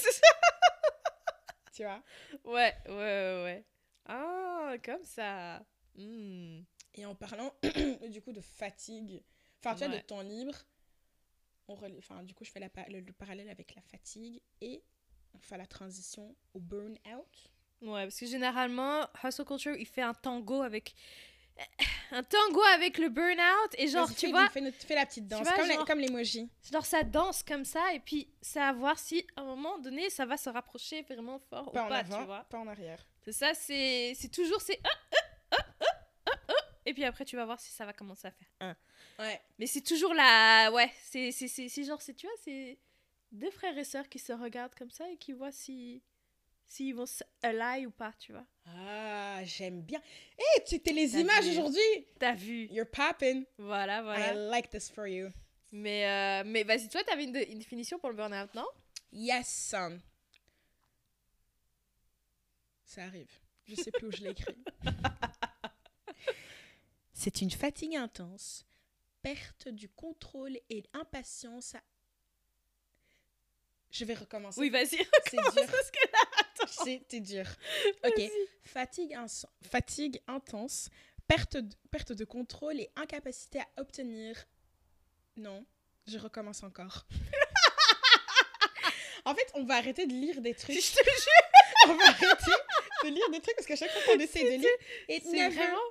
[1.73, 2.01] Tu vois?
[2.45, 3.65] Ouais, ouais, ouais, ouais.
[4.07, 5.63] Ah, comme ça.
[5.95, 6.61] Hmm.
[6.95, 7.53] Et en parlant
[8.09, 9.23] du coup de fatigue,
[9.59, 10.55] enfin tu vois, de temps libre,
[11.67, 14.83] on enfin, du coup je fais la le, le parallèle avec la fatigue et
[15.33, 17.51] on fait la transition au burn-out.
[17.81, 20.95] Ouais, parce que généralement, Hustle Culture, il fait un tango avec.
[22.11, 23.75] Un tango avec le burn-out.
[23.77, 24.61] Et genre, tu fais- vois, fais,
[24.95, 26.49] la petite danse, vois, comme, la- genre- comme l'emoji.
[26.71, 27.93] genre, ça danse comme ça.
[27.93, 31.37] Et puis, c'est à voir si, à un moment donné, ça va se rapprocher vraiment
[31.37, 32.43] fort Pas ou en pas, avant, tu vois.
[32.45, 33.05] pas en arrière.
[33.27, 34.61] C'est ça, c'est toujours.
[34.61, 34.79] c'est.
[36.85, 38.75] Et puis après, tu vas voir si ça va commencer à faire un.
[39.19, 39.41] Ouais.
[39.59, 40.71] Mais c'est toujours la.
[40.71, 42.77] Ouais, c'est c'est- genre, c'est- tu vois, c'est
[43.33, 46.01] deux frères et sœurs qui se regardent comme ça et qui voient si.
[46.69, 48.45] S'ils vont se ally ou pas, tu vois.
[48.65, 50.01] Ah, j'aime bien.
[50.37, 51.51] Hé, c'était les T'as images vu.
[51.51, 52.07] aujourd'hui?
[52.19, 52.67] T'as vu.
[52.71, 53.45] You're popping.
[53.57, 54.33] Voilà, voilà.
[54.33, 55.29] I like this for you.
[55.71, 58.67] Mais, euh, mais vas-y, toi, t'avais une, une définition pour le burn-out, non?
[59.13, 59.73] Yes.
[62.87, 63.29] Ça arrive.
[63.67, 64.55] Je sais plus où je l'ai écrit.
[67.13, 68.65] C'est une fatigue intense,
[69.21, 71.81] perte du contrôle et impatience à...
[73.91, 74.59] Je vais recommencer.
[74.59, 75.05] Oui, vas-y.
[75.29, 75.69] c'est dur.
[76.67, 77.45] C'était dur.
[78.05, 78.21] Ok.
[78.63, 79.17] Fatigue,
[79.61, 80.89] fatigue intense,
[81.27, 84.45] perte de, perte de contrôle et incapacité à obtenir.
[85.35, 85.65] Non,
[86.05, 87.05] je recommence encore.
[89.29, 90.75] en fait, on va arrêter de lire des trucs.
[90.81, 92.51] Je te jure, on va arrêter
[93.03, 94.69] de lire des trucs parce qu'à chaque fois qu'on essaie de lire.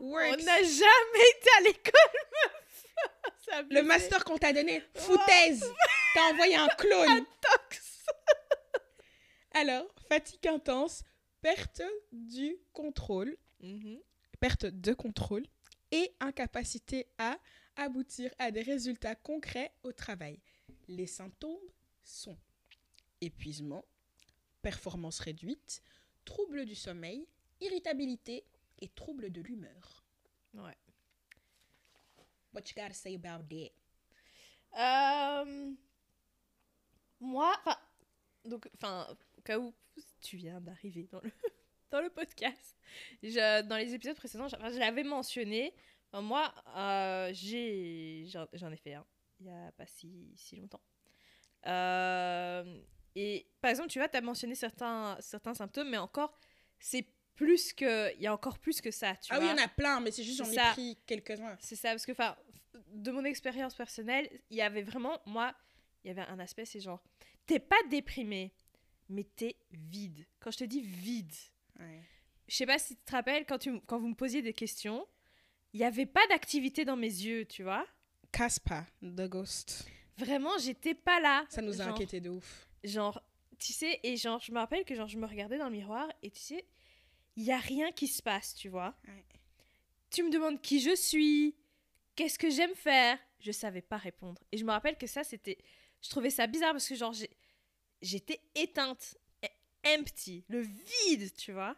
[0.01, 2.20] On n'a jamais été à l'école,
[3.70, 5.64] Le master qu'on t'a donné, foutaise.
[6.14, 7.25] T'as envoyé un clone.
[7.40, 8.05] Tox.
[9.53, 11.03] Alors, fatigue intense,
[11.40, 14.01] perte du contrôle, Mhm.
[14.40, 15.44] perte de contrôle
[15.92, 17.38] et incapacité à
[17.77, 20.38] aboutir à des résultats concrets au travail.
[20.88, 21.57] Les symptômes
[22.03, 22.37] sont
[23.20, 23.85] épuisement,
[24.62, 25.83] performance réduite,
[26.24, 27.26] troubles du sommeil,
[27.61, 28.44] irritabilité,
[28.79, 30.05] et troubles de l'humeur.
[30.55, 30.76] Ouais.
[32.52, 33.72] What you gotta say about that?
[34.79, 35.74] Euh,
[37.20, 37.79] moi, enfin,
[38.44, 39.74] donc, enfin, cas où
[40.20, 41.31] tu viens d'arriver dans le,
[41.90, 42.76] dans le podcast,
[43.22, 45.74] je, dans les épisodes précédents, je, l'avais mentionné.
[46.12, 49.07] Enfin, moi, euh, j'ai, j'en ai fait un
[49.40, 50.83] il y a pas si, si longtemps.
[51.66, 52.83] Euh,
[53.16, 56.38] et par exemple, tu vois, tu as mentionné certains, certains symptômes, mais encore,
[56.79, 58.14] c'est plus que.
[58.16, 59.16] Il y a encore plus que ça.
[59.16, 60.98] Tu ah vois oui, il y en a plein, mais c'est juste j'en ai pris
[61.07, 61.57] quelques-uns.
[61.61, 62.37] C'est ça, parce que, enfin,
[62.92, 65.55] de mon expérience personnelle, il y avait vraiment, moi,
[66.05, 67.02] il y avait un aspect, c'est genre,
[67.46, 68.52] t'es pas déprimé,
[69.09, 70.26] mais t'es vide.
[70.40, 71.33] Quand je te dis vide,
[71.79, 72.02] Ouais.
[72.48, 75.07] je sais pas si tu te rappelles, quand, tu, quand vous me posiez des questions,
[75.72, 77.87] il y avait pas d'activité dans mes yeux, tu vois.
[78.33, 79.87] Casper, The Ghost.
[80.18, 81.44] Vraiment, j'étais pas là.
[81.50, 82.65] Ça nous a Genre- inquiété de ouf.
[82.87, 83.20] Genre,
[83.59, 86.09] tu sais, et genre, je me rappelle que genre, je me regardais dans le miroir,
[86.22, 86.64] et tu sais,
[87.37, 88.94] il y a rien qui se passe, tu vois.
[89.07, 89.25] Ouais.
[90.11, 91.55] tu me demandes qui je suis,
[92.14, 94.42] qu'est-ce que j'aime faire, je savais pas répondre.
[94.53, 95.59] Et je me rappelle que ça, c'était.
[96.03, 97.14] Je trouvais ça bizarre parce que, genre,
[98.01, 101.77] j'étais éteinte, e- empty, le vide, tu vois.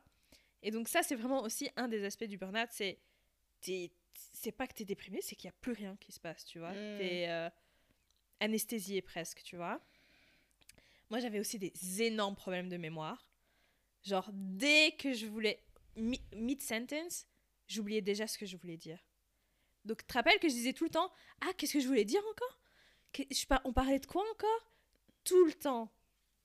[0.63, 2.99] Et donc, ça, c'est vraiment aussi un des aspects du burn-out c'est.
[4.33, 6.59] C'est pas que t'es déprimé, c'est qu'il y a plus rien qui se passe, tu
[6.59, 6.71] vois.
[6.71, 6.99] Mm.
[6.99, 7.51] T'es euh,
[8.41, 9.81] anesthésié presque, tu vois.
[11.11, 13.31] Moi, j'avais aussi des énormes problèmes de mémoire.
[14.03, 15.63] Genre, dès que je voulais.
[15.97, 17.27] mi- Mid-sentence,
[17.67, 18.99] j'oubliais déjà ce que je voulais dire.
[19.85, 22.05] Donc, tu te rappelles que je disais tout le temps Ah, qu'est-ce que je voulais
[22.05, 22.59] dire encore?
[23.17, 24.71] Je On parlait de quoi encore
[25.25, 25.91] Tout le temps.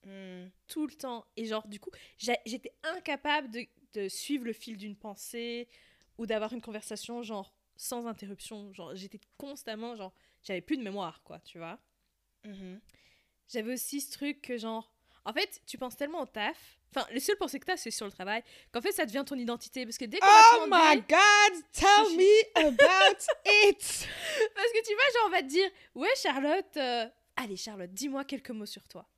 [0.06, 0.48] Hmm.
[0.66, 1.26] Tout le temps.
[1.36, 5.68] Et genre, du coup, j'étais incapable de, de suivre le fil d'une pensée
[6.18, 8.72] ou d'avoir une conversation, genre, sans interruption.
[8.72, 11.78] Genre, j'étais constamment, genre, j'avais plus de mémoire, quoi, tu vois.
[12.44, 12.80] Mhm.
[13.52, 14.90] J'avais aussi ce truc que, genre,
[15.24, 16.56] en fait, tu penses tellement au taf.
[16.94, 18.42] Enfin, les seules pensées que t'as, c'est sur le travail.
[18.72, 19.84] Qu'en fait, ça devient ton identité.
[19.84, 23.24] Parce que dès qu'on va te Oh demander- my god, tell me about
[23.68, 24.08] it!
[24.54, 28.24] Parce que tu vois, genre, on va te dire Ouais, Charlotte, euh, allez, Charlotte, dis-moi
[28.24, 29.08] quelques mots sur toi.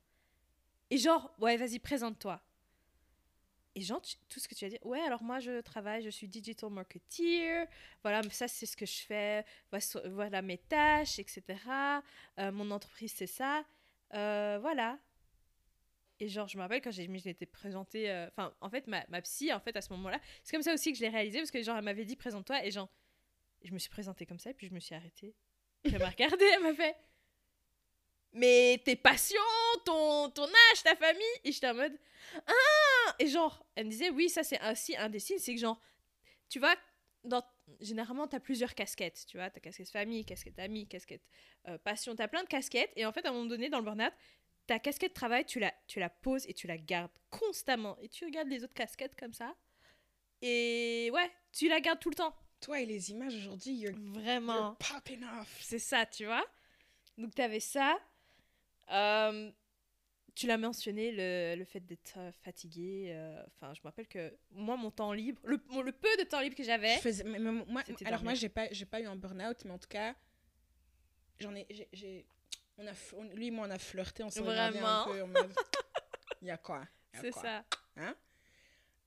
[0.89, 2.41] Et genre, ouais, vas-y, présente-toi.
[3.75, 6.09] Et genre, tu- tout ce que tu vas dire Ouais, alors moi, je travaille, je
[6.09, 7.67] suis digital marketeer.
[8.01, 9.45] Voilà, mais ça, c'est ce que je fais.
[9.69, 11.43] Voici- Voilà mes tâches, etc.
[12.39, 13.63] Euh, mon entreprise, c'est ça.
[14.13, 14.99] Euh, voilà.
[16.19, 18.09] Et genre, je me rappelle quand j'ai- je m'étais présentée.
[18.09, 20.73] euh, Enfin, en fait, ma, ma psy, en fait, à ce moment-là, c'est comme ça
[20.73, 22.89] aussi que je l'ai réalisé parce que, genre, elle m'avait dit présente-toi et genre,
[23.63, 25.35] je me suis présentée comme ça et puis je me suis arrêtée.
[25.83, 26.95] Elle m'a regardée, elle m'a fait
[28.33, 29.37] Mais tes passions,
[29.85, 31.97] ton, ton âge, ta famille Et j'étais en mode
[32.45, 35.61] Ah Et genre, elle me disait Oui, ça c'est aussi un des signes, c'est que
[35.61, 35.79] genre,
[36.49, 36.75] tu vois,
[37.23, 37.43] dans,
[37.81, 41.23] généralement, t'as plusieurs casquettes, tu vois, t'as casquette famille, casquette amie, casquette
[41.67, 43.85] euh, passion, t'as plein de casquettes, et en fait, à un moment donné, dans le
[43.85, 44.13] burn-out,
[44.67, 48.25] ta casquette travail, tu la, tu la poses et tu la gardes constamment, et tu
[48.25, 49.55] regardes les autres casquettes comme ça,
[50.41, 52.35] et ouais, tu la gardes tout le temps.
[52.59, 54.55] Toi et les images aujourd'hui, you're, Vraiment.
[54.55, 55.57] you're popping off.
[55.61, 56.45] C'est ça, tu vois.
[57.17, 57.97] Donc, tu avais ça.
[58.91, 59.51] Euh,
[60.37, 63.07] tu l'as mentionné, le, le fait d'être euh, fatigué.
[63.09, 66.23] euh, Enfin, je me rappelle que moi, mon temps libre, le, mon- le peu de
[66.23, 66.97] temps libre que j'avais,
[68.05, 70.15] alors moi, j'ai pas, pas eu un burn-out, mais en tout cas,
[71.39, 72.27] j'en ai, j'ai-
[72.77, 75.19] on a, on- lui et moi, on a flirté, on s'est regardé un Vraiment peu
[76.43, 76.87] il y a quoi?
[77.13, 77.65] C'est ça.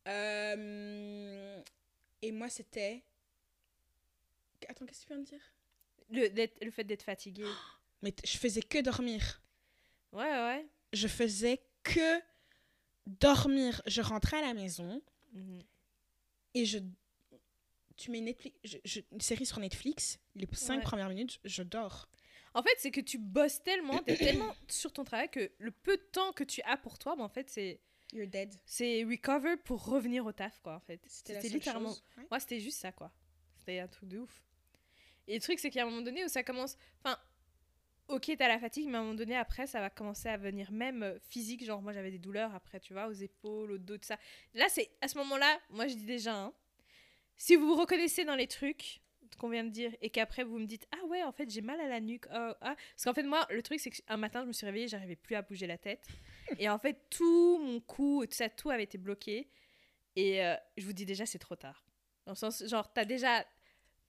[0.09, 1.63] Euh,
[2.23, 3.05] et moi, c'était,
[4.69, 5.55] attends, qu'est-ce que tu viens de dire?
[6.11, 7.45] Le, le fait d'être fatigué.
[8.03, 9.43] Mais je faisais que dormir.
[10.13, 10.67] Ouais, ouais.
[10.93, 12.21] Je faisais que
[13.07, 13.83] dormir.
[13.87, 15.63] Je rentrais à la maison Mhm.
[16.55, 16.79] et je,
[17.97, 20.83] tu mets Netflix, je- je- une série sur Netflix, les cinq Ouais.
[20.83, 22.09] premières minutes, je dors.
[22.55, 25.97] En fait, c'est que tu bosses tellement, t'es tellement sur ton travail que le peu
[25.97, 27.81] de temps que tu as pour toi, ben, en fait, c'est
[28.13, 28.53] You're dead.
[28.67, 31.01] c'est recover pour revenir au taf, quoi, en fait.
[31.07, 31.97] C'était la C'était seule littéralement.
[32.17, 32.27] Ouais.
[32.31, 33.13] Moi, c'était juste ça, quoi.
[33.57, 34.43] C'était un truc de ouf.
[35.29, 36.77] Et le truc, c'est qu'à un moment donné où ça commence.
[37.05, 37.17] Enfin,
[38.11, 40.71] ok, t'as la fatigue, mais à un moment donné, après, ça va commencer à venir
[40.73, 41.65] même euh, physique.
[41.65, 44.19] Genre, moi, j'avais des douleurs après, tu vois, aux épaules, au dos, tout ça.
[44.55, 46.53] Là, c'est à ce moment-là, moi, je dis déjà, hein,
[47.37, 49.01] si vous vous reconnaissez dans les trucs
[49.39, 51.81] qu'on vient de dire et qu'après vous me dites ah ouais en fait j'ai mal
[51.81, 52.77] à la nuque oh, ah.
[52.93, 55.35] parce qu'en fait moi le truc c'est qu'un matin je me suis réveillée j'arrivais plus
[55.35, 56.07] à bouger la tête
[56.59, 59.49] et en fait tout mon cou tout ça tout avait été bloqué
[60.17, 61.87] et euh, je vous dis déjà c'est trop tard
[62.27, 63.45] dans le sens, genre, t'as déjà.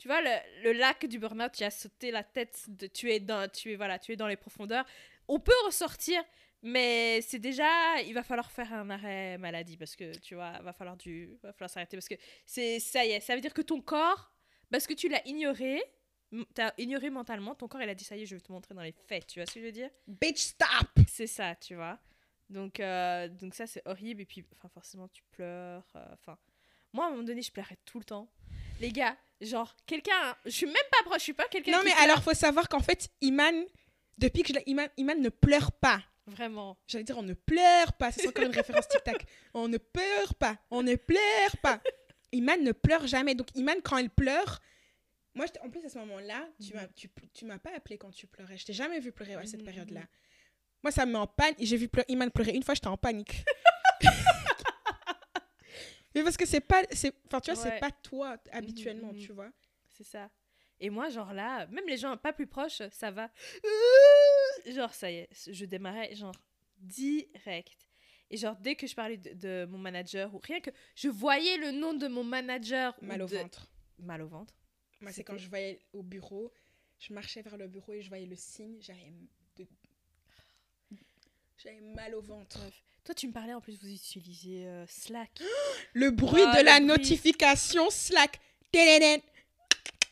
[0.01, 3.19] Tu vois, le, le lac du burn-out, tu as sauté la tête, de, tu, es
[3.19, 4.83] dans, tu, es, voilà, tu es dans les profondeurs.
[5.27, 6.23] On peut ressortir,
[6.63, 8.01] mais c'est déjà.
[8.07, 11.53] Il va falloir faire un arrêt maladie parce que, tu vois, va falloir, du, va
[11.53, 12.15] falloir s'arrêter parce que
[12.47, 13.19] c'est ça y est.
[13.19, 14.33] Ça veut dire que ton corps,
[14.71, 15.79] parce que tu l'as ignoré,
[16.55, 18.73] t'as ignoré mentalement, ton corps, il a dit ça y est, je vais te montrer
[18.73, 19.27] dans les faits.
[19.27, 19.91] Tu vois ce que je veux dire?
[20.07, 20.89] Bitch, stop!
[21.07, 21.99] c'est ça, tu vois.
[22.49, 24.21] Donc, euh, donc ça, c'est horrible.
[24.23, 25.85] Et puis, enfin, forcément, tu pleures.
[25.95, 26.33] euh,
[26.91, 28.31] Moi, à un moment donné, je pleurais tout le temps.
[28.79, 30.35] Les gars, genre, quelqu'un.
[30.45, 31.71] Je suis même pas proche, je suis pas quelqu'un.
[31.73, 32.03] Non, qui mais pleure.
[32.03, 33.65] alors, faut savoir qu'en fait, Iman,
[34.17, 34.63] depuis que je l'ai.
[34.67, 36.01] Iman, Iman ne pleure pas.
[36.27, 36.77] Vraiment.
[36.87, 38.11] J'allais dire, on ne pleure pas.
[38.11, 39.25] C'est encore une référence tic-tac.
[39.53, 40.57] On ne pleure pas.
[40.69, 41.81] On ne pleure pas.
[42.31, 43.33] Iman ne pleure jamais.
[43.35, 44.61] Donc, Iman, quand elle pleure.
[45.33, 46.79] Moi, en plus, à ce moment-là, tu Mhm.
[46.81, 48.57] m'as tu, tu m'as pas appelé quand tu pleurais.
[48.57, 50.01] Je t'ai jamais vu pleurer à cette Mhm, période-là.
[50.83, 51.57] Moi, ça me met en panique.
[51.59, 53.43] J'ai vu pleurer, Iman pleurer une fois, j'étais en panique.
[56.15, 56.83] Mais parce que c'est pas.
[56.91, 57.69] c'est- Enfin, tu vois, Ouais.
[57.71, 59.19] c'est pas toi habituellement, mhm.
[59.19, 59.51] tu vois.
[59.89, 60.29] C'est ça.
[60.79, 63.31] Et moi, genre là, même les gens pas plus proches, ça va.
[64.65, 66.33] Genre, ça y est, je démarrais, genre,
[66.77, 67.87] direct.
[68.29, 71.57] Et genre, dès que je parlais de, de mon manager, ou rien que je voyais
[71.57, 72.95] le nom de mon manager.
[73.01, 73.67] Mal au de- ventre.
[73.99, 74.53] Mal au ventre.
[75.01, 76.51] Moi, c'est quand je voyais au bureau,
[76.99, 79.11] je marchais vers le bureau et je voyais le signe, j'avais
[79.57, 79.67] de-
[81.57, 82.57] j'avais mal au ventre.
[82.59, 82.83] Bref.
[83.03, 85.41] Toi, tu me parlais en plus, vous utilisiez euh, Slack.
[85.93, 86.87] Le bruit Ah, de le la bruit.
[86.87, 88.39] notification Slack.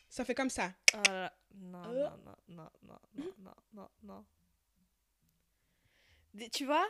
[0.10, 0.74] Ça fait comme ça.
[0.96, 1.34] Oh là là.
[1.56, 2.10] Non, Euh.
[2.10, 4.26] non, non, non, non, non, non, non,
[6.34, 6.50] non.
[6.52, 6.88] Tu vois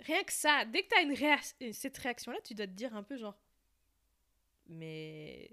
[0.00, 3.02] Rien que ça, dès que t'as une réa- cette réaction-là, tu dois te dire un
[3.02, 3.38] peu genre.
[4.66, 5.50] Mais.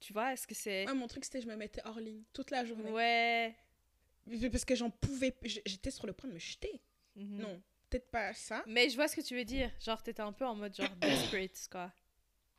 [0.00, 0.84] Tu vois, est-ce que c'est.
[0.84, 2.90] Moi, mon truc, c'était je me mettais hors ligne toute la journée.
[2.90, 3.56] Ouais.
[4.52, 5.34] Parce que j'en pouvais.
[5.42, 6.80] J'étais sur le point de me jeter.
[7.16, 7.38] Mhm.
[7.38, 8.62] Non, peut-être pas ça.
[8.66, 9.70] Mais je vois ce que tu veux dire.
[9.80, 11.92] Genre, t'étais un peu en mode genre desperate, quoi.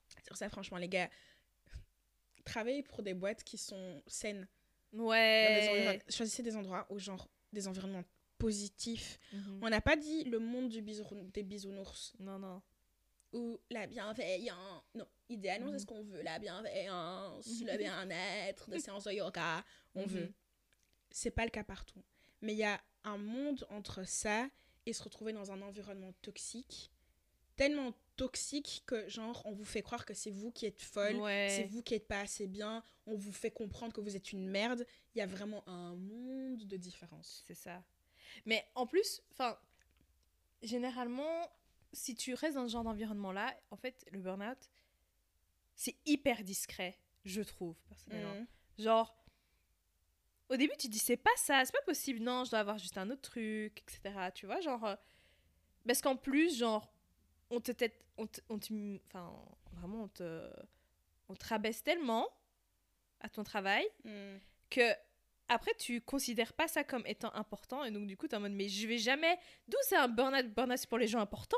[0.26, 1.10] Sur ça, franchement, les gars,
[2.46, 4.48] travaillez pour des boîtes qui sont saines.
[4.92, 6.00] Des Ouais.
[6.10, 8.04] Choisissez des endroits où, genre, des environnements
[8.38, 9.20] positifs.
[9.34, 9.60] Mhm.
[9.64, 12.14] On n'a pas dit le monde du bisou- des bisounours.
[12.20, 12.62] Non, non.
[13.32, 14.84] ou la bienveillance.
[14.96, 15.74] Non, idéalement, Mhm.
[15.74, 16.24] c'est ce qu'on veut.
[16.24, 17.68] La bienveillance, Mhm.
[17.68, 19.64] le bien-être, des séances de yoga.
[19.94, 20.08] On Mhm.
[20.08, 20.34] veut.
[21.12, 22.02] C'est pas le cas partout.
[22.42, 24.50] Mais il y a un monde entre ça
[24.90, 26.92] et se retrouver dans un environnement toxique.
[27.56, 31.16] Tellement toxique que, genre, on vous fait croire que c'est vous qui êtes folle.
[31.16, 31.68] C'est Ouais.
[31.70, 32.84] vous qui êtes pas assez bien.
[33.06, 34.86] On vous fait comprendre que vous êtes une merde.
[35.14, 37.44] Il y a vraiment un monde de différence.
[37.46, 37.84] C'est ça.
[38.46, 39.58] Mais en plus, enfin,
[40.62, 41.50] généralement,
[41.94, 44.70] si tu restes dans ce genre d'environnement-là, en fait, le burn-out,
[45.76, 48.36] c'est hyper discret, je trouve, personnellement.
[48.36, 48.48] Mhm.
[48.80, 49.16] Genre,
[50.50, 52.98] au début, tu dis, c'est pas ça, c'est pas possible, non, je dois avoir juste
[52.98, 54.32] un autre truc, etc.
[54.34, 54.96] Tu vois, genre, euh,
[55.88, 56.92] parce qu'en plus, genre,
[57.50, 59.34] on te, tête- on te, on te- enfin,
[59.74, 60.50] vraiment, on te,
[61.30, 62.28] on te rabaisse tellement
[63.22, 64.40] à ton travail Mhm.
[64.70, 64.82] que
[65.50, 68.42] après tu considères pas ça comme étant important et donc du coup tu es en
[68.42, 71.58] mode mais je vais jamais d'où c'est un burn-out burn-out pour les gens importants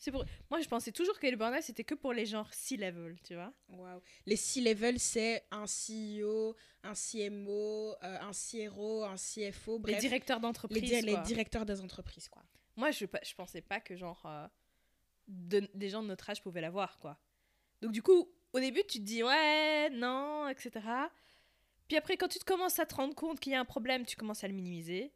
[0.00, 3.16] c'est pour moi je pensais toujours que le burn-out c'était que pour les gens C-level
[3.22, 4.02] tu vois Wow.
[4.26, 9.94] Les C-level, c'est un CEO, un CMO, euh, un CRO, un CFO, bref.
[9.94, 12.42] les directeurs les, d'entreprise di- les directeurs des entreprises, quoi.
[12.76, 14.48] moi je je pensais pas que genre euh,
[15.28, 17.20] de- des gens de notre âge pouvaient l'avoir quoi
[17.82, 20.80] donc du coup au début tu te dis ouais non etc
[21.88, 24.04] puis après quand tu te commences à te rendre compte qu'il y a un problème
[24.06, 25.12] tu commences à le minimiser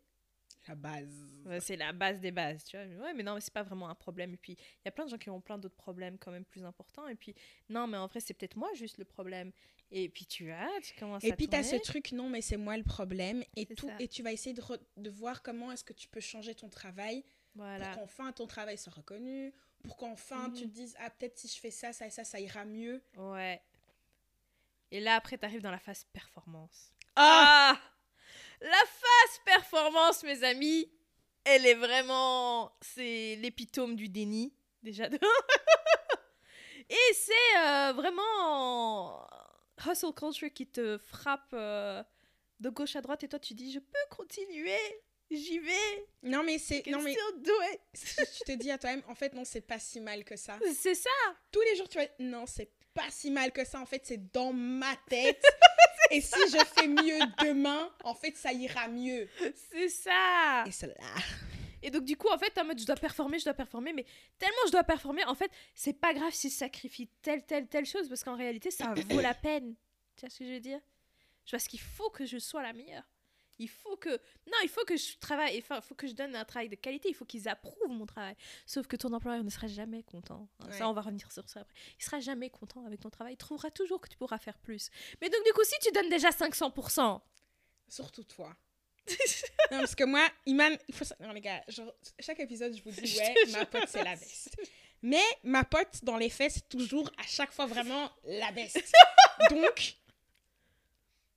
[0.67, 1.09] La base.
[1.45, 2.87] Ouais, c'est la base des bases, tu vois.
[3.05, 4.33] Ouais, mais non, mais c'est pas vraiment un problème.
[4.33, 6.45] Et puis, il y a plein de gens qui ont plein d'autres problèmes quand même
[6.47, 7.07] plus importants.
[7.09, 7.35] Et puis,
[7.69, 9.53] non, mais en vrai, c'est peut-être moi juste le problème.
[9.91, 12.41] Et puis, tu vois, tu commences Et à puis, tu as ce truc, non, mais
[12.41, 13.45] c'est moi le problème.
[13.57, 13.97] Et, tout, ça.
[14.01, 16.71] et tu vas essayer de, re- de voir comment est-ce que tu peux changer ton
[16.71, 17.23] travail
[17.55, 17.91] Voilà.
[17.91, 19.53] pour qu'enfin ton travail soit reconnu,
[19.83, 20.55] pour qu'enfin Mhm.
[20.55, 23.03] tu te dises, ah, peut-être si je fais ça, ça et ça, ça ira mieux.
[23.19, 23.61] Ouais.
[24.91, 26.91] Et là, après, t'arrives dans la phase performance.
[27.17, 27.81] Ah Ah
[28.61, 30.91] La phase performance, mes amis,
[31.45, 32.73] elle est vraiment...
[32.81, 35.09] C'est l'épitome du déni, déjà.
[36.89, 39.27] Et c'est euh, vraiment
[39.87, 42.03] hustle culture qui te frappe euh,
[42.61, 44.79] de gauche à droite et toi, tu dis, je peux continuer,
[45.31, 46.87] j'y vais, Non, mais c'est.
[46.87, 50.37] Non, mais tu te dis à toi-même, en fait, non, c'est pas si mal que
[50.37, 50.59] ça.
[50.75, 51.11] C'est ça
[51.51, 53.81] tous les jours, tu vas non, c'est pas si mal que ça.
[53.81, 55.45] En fait, c'est dans ma tête.
[56.17, 59.29] Et si je fais mieux demain, en fait, ça ira mieux.
[59.73, 60.95] C'est ça Et cela.
[61.83, 64.07] Et donc, du coup, en fait, en mode, je dois performer, je dois performer, mais
[64.39, 67.85] tellement je dois performer, en fait, c'est pas grave si je sacrifie telle, telle, telle
[67.85, 69.75] chose, parce qu'en réalité, ça vaut la peine.
[70.17, 70.81] Tu vois ce que je veux dire?
[71.45, 73.05] Je Parce qu'il faut que je sois la meilleure.
[73.59, 74.11] Il faut que...
[74.11, 76.75] Non, il faut que je travaille, enfin, il faut que je donne un travail de
[76.75, 78.35] qualité, il faut qu'ils approuvent mon travail.
[78.67, 80.49] Sauf que ton employeur ne sera jamais content.
[80.61, 80.67] hein.
[80.67, 80.73] Ouais.
[80.79, 81.75] Ça, on va revenir sur ça après.
[81.99, 84.91] Il sera jamais content avec ton travail, il trouvera toujours que tu pourras faire plus.
[85.21, 87.21] Mais donc, du coup, si tu donnes déjà 500%,
[87.89, 88.55] Surtout toi.
[89.71, 91.05] non, parce que moi, Iman, il faut.
[91.21, 94.57] Non, les gars, genre, chaque épisode, je vous dis, ouais, ma pote, c'est la best.
[95.03, 98.91] Mais ma pote, dans les faits, c'est toujours à chaque fois vraiment la best.
[99.51, 99.97] Donc,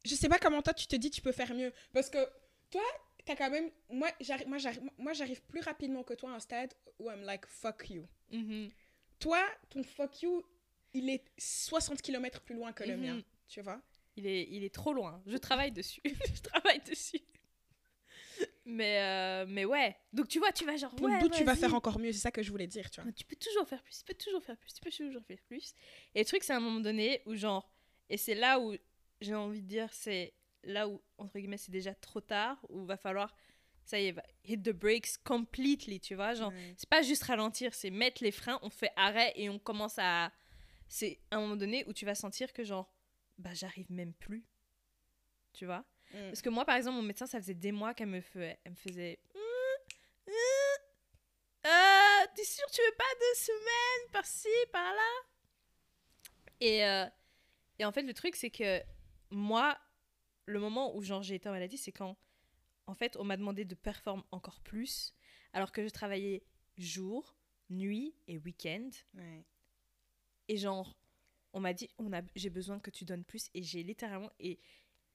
[0.07, 1.71] je sais pas comment toi, tu te dis, tu peux faire mieux.
[1.93, 2.17] Parce que
[2.71, 2.83] toi,
[3.25, 3.69] t'as quand même.
[3.89, 7.21] Moi, j'arrive moi, j'arrive- moi, j'arrive plus rapidement que toi à un stade où I'm
[7.23, 8.07] like, fuck you.
[8.31, 8.69] Mhm.
[9.19, 10.43] Toi, ton fuck you,
[10.93, 13.23] il est 60 km plus loin que le mien, Mhm.
[13.47, 13.81] tu vois?
[14.15, 15.21] Il est, il est trop loin.
[15.27, 16.01] Je travaille dessus.
[16.35, 17.21] je travaille dessus.
[18.65, 19.95] Mais, euh, mais ouais.
[20.13, 20.93] Donc tu vois, tu vas genre.
[20.95, 23.01] Pour ouais, bout, tu vas faire encore mieux, c'est ça que je voulais dire, tu
[23.01, 23.11] vois.
[23.13, 25.73] Tu peux toujours faire plus, tu peux toujours faire plus, tu peux toujours faire plus.
[26.13, 27.71] Et le truc, c'est à un moment donné où, genre,
[28.09, 28.75] et c'est là où
[29.21, 32.97] j'ai envie de dire, c'est là où, entre guillemets, c'est déjà trop tard, où va
[32.97, 33.35] falloir,
[33.85, 36.33] ça y est, hit the brakes completely, tu vois.
[36.33, 36.73] Genre, Ouais.
[36.77, 40.31] c'est pas juste ralentir, c'est mettre les freins, on fait arrêt et on commence à.
[40.89, 42.89] C'est à un moment donné où tu vas sentir que, genre,
[43.37, 44.45] bah, j'arrive même plus.
[45.53, 46.29] Tu vois Mm.
[46.29, 48.71] Parce que moi, par exemple, mon médecin, ça faisait des mois qu'elle me, fait, elle
[48.71, 49.19] me faisait.
[49.35, 50.31] Hum,
[51.65, 55.27] euh, T'es sûr, tu veux pas deux semaines par-ci, par-là?
[56.61, 57.05] Et, euh,
[57.79, 58.81] et en fait, le truc, c'est que
[59.29, 59.77] moi,
[60.45, 62.17] le moment où genre j'ai été en maladie, c'est quand,
[62.87, 65.13] en fait, on m'a demandé de performer encore plus,
[65.53, 66.45] alors que je travaillais
[66.77, 67.35] jour,
[67.69, 68.89] nuit et week-end.
[69.13, 69.45] Ouais.
[70.47, 70.97] Et genre,
[71.53, 73.49] on m'a dit, on a, j'ai besoin que tu donnes plus.
[73.53, 74.31] Et j'ai littéralement.
[74.39, 74.59] Et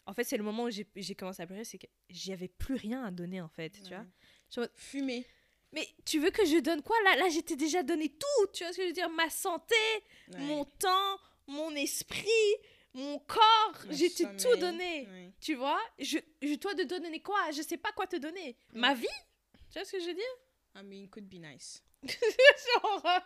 [0.07, 2.75] en fait, c'est le moment où j'ai, j'ai commencé à pleurer, c'est que j'avais plus
[2.75, 3.81] rien à donner, en fait.
[4.51, 5.27] Tu vois Fumer.
[5.73, 6.97] Mais tu veux que je donne quoi?
[7.05, 8.47] Là, là j'étais déjà donné tout.
[8.53, 9.09] Tu vois ce que je veux dire?
[9.09, 9.75] Ma santé,
[10.29, 10.41] Ouais.
[10.41, 12.29] mon temps, mon esprit,
[12.95, 13.75] mon corps.
[13.91, 15.33] J'étais tout donné.
[15.41, 17.51] Tu vois je, je dois te donner quoi?
[17.53, 18.57] Je sais pas quoi te donner.
[18.73, 19.07] Ma vie?
[19.71, 20.35] Tu vois ce que je veux dire?
[20.77, 21.83] I mean, could be nice.
[22.03, 23.21] genre, euh,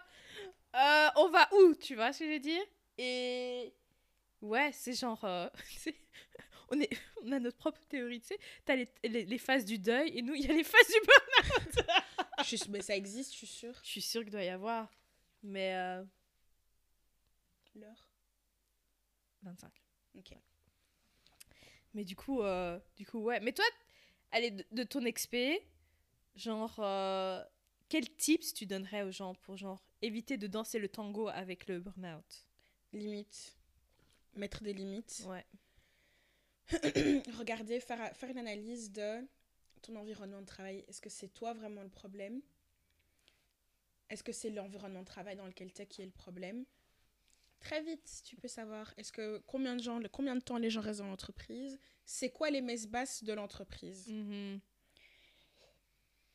[0.76, 2.62] euh, on va où, tu vois ce que je veux dire?
[2.98, 3.72] Et
[4.42, 5.48] ouais, c'est genre, euh,
[6.70, 6.90] on, est,
[7.22, 8.38] on a notre propre théorie, tu sais.
[8.64, 11.00] T'as les, les, les phases du deuil et nous, il y a les phases du
[11.06, 11.86] burn.
[12.44, 13.78] Je suis- mais ça existe, je suis sûre.
[13.82, 14.90] Je suis sûre qu'il doit y avoir,
[15.42, 16.02] mais euh,
[17.74, 18.05] L'heure.
[19.46, 19.70] 25.
[20.16, 20.32] Ok.
[21.94, 23.40] Mais du coup, euh, du coup, ouais.
[23.40, 23.64] Mais toi,
[24.32, 25.66] allez, de, de ton expé,
[26.34, 27.42] genre, euh,
[27.88, 31.80] quels tips tu donnerais aux gens pour genre éviter de danser le tango avec le
[31.80, 32.46] burn-out?
[32.92, 33.56] Limite.
[34.34, 35.22] Mettre des limites.
[35.26, 35.44] Ouais.
[37.38, 39.26] Regarder, faire, faire une analyse de
[39.82, 40.84] ton environnement de travail.
[40.88, 42.42] Est-ce que c'est toi vraiment le problème?
[44.10, 46.64] Est-ce que c'est l'environnement de travail dans lequel tu es qui est le problème?
[47.66, 50.70] Très vite, tu peux savoir est-ce que combien de gens, le- combien de temps les
[50.70, 51.80] gens restent dans l'entreprise?
[52.04, 54.06] C'est quoi les messes basses de l'entreprise?
[54.08, 54.60] Mhm.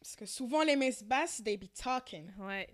[0.01, 2.29] Parce que souvent les messes basses, they be talking.
[2.37, 2.67] Ouais.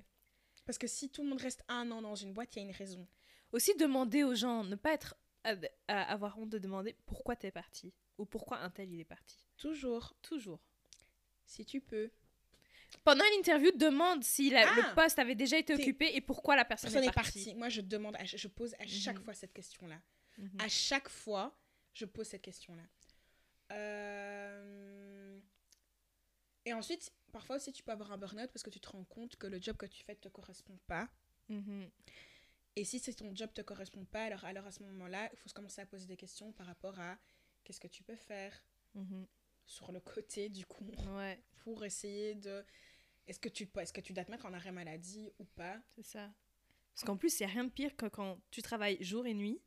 [0.66, 2.66] Parce que si tout le monde reste un an dans une boîte, il y a
[2.66, 3.08] une raison.
[3.52, 5.54] Aussi demander aux gens, ne pas être à,
[5.88, 9.38] à avoir honte de demander pourquoi t'es parti ou pourquoi un tel il est parti.
[9.58, 10.60] Toujours, Toujours.
[11.46, 12.10] si tu peux.
[13.04, 16.56] Pendant une interview, demande si la- Ah le poste avait déjà été occupé et pourquoi
[16.56, 17.44] la personne, Personne est est partie.
[17.46, 17.56] parti.
[17.56, 19.24] Moi, je demande, à- je pose à chaque Mhm.
[19.24, 20.00] fois cette question-là.
[20.38, 20.52] Mhm.
[20.60, 21.58] À chaque fois,
[21.94, 22.84] je pose cette question-là.
[23.72, 25.40] Euh,
[26.66, 29.38] Et ensuite, parfois aussi, tu peux avoir un burn-out parce que tu te rends compte
[29.38, 31.08] que le job que tu fais ne te correspond pas.
[31.48, 31.90] Mhm.
[32.76, 35.38] Et si c'est ton job ne te correspond pas, alors, alors à ce moment-là, il
[35.40, 37.18] faut se commencer à poser des questions par rapport à
[37.64, 38.62] qu'est-ce que tu peux faire.
[39.68, 42.66] Sur le côté, du coup, Ouais, pour essayer de...
[43.28, 45.78] Est-ce que, tu, est que tu dois te mettre en arrêt maladie ou pas?
[45.96, 46.32] C'est ça.
[46.94, 49.34] Parce qu'en plus, il n'y a rien de pire que quand tu travailles jour et
[49.34, 49.62] nuit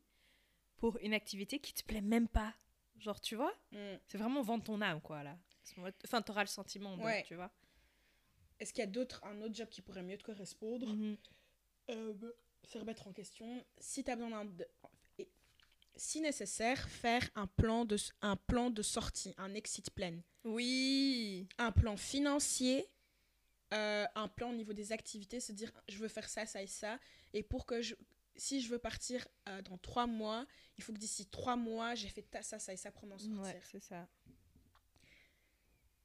[0.77, 2.55] pour une activité qui te plaît même pas.
[2.97, 3.53] Genre, tu vois?
[3.71, 3.97] Hmm.
[4.07, 5.37] C'est vraiment vendre ton âme, quoi, là.
[6.03, 7.23] Enfin, t'auras le sentiment, de, Ouais.
[7.23, 7.51] tu vois.
[8.59, 10.87] Est-ce qu'il y a d'autres, un autre job qui pourrait mieux te correspondre?
[11.89, 12.13] Euh,
[12.63, 13.65] se remettre en question.
[13.79, 14.65] Si tu as besoin d'un.
[15.95, 20.17] Si nécessaire, faire un plan, de, un plan de sortie, un exit plan.
[20.43, 21.47] Oui.
[21.57, 22.87] Un plan financier,
[23.73, 26.67] euh, un plan au niveau des activités, se dire je veux faire ça, ça et
[26.67, 26.99] ça.
[27.33, 27.95] Et pour que je.
[28.37, 32.07] Si je veux partir euh, dans trois mois, il faut que d'ici trois mois, j'ai
[32.07, 33.41] fait ça, ça et ça pour m'en sortir.
[33.41, 34.07] Ouais, c'est ça.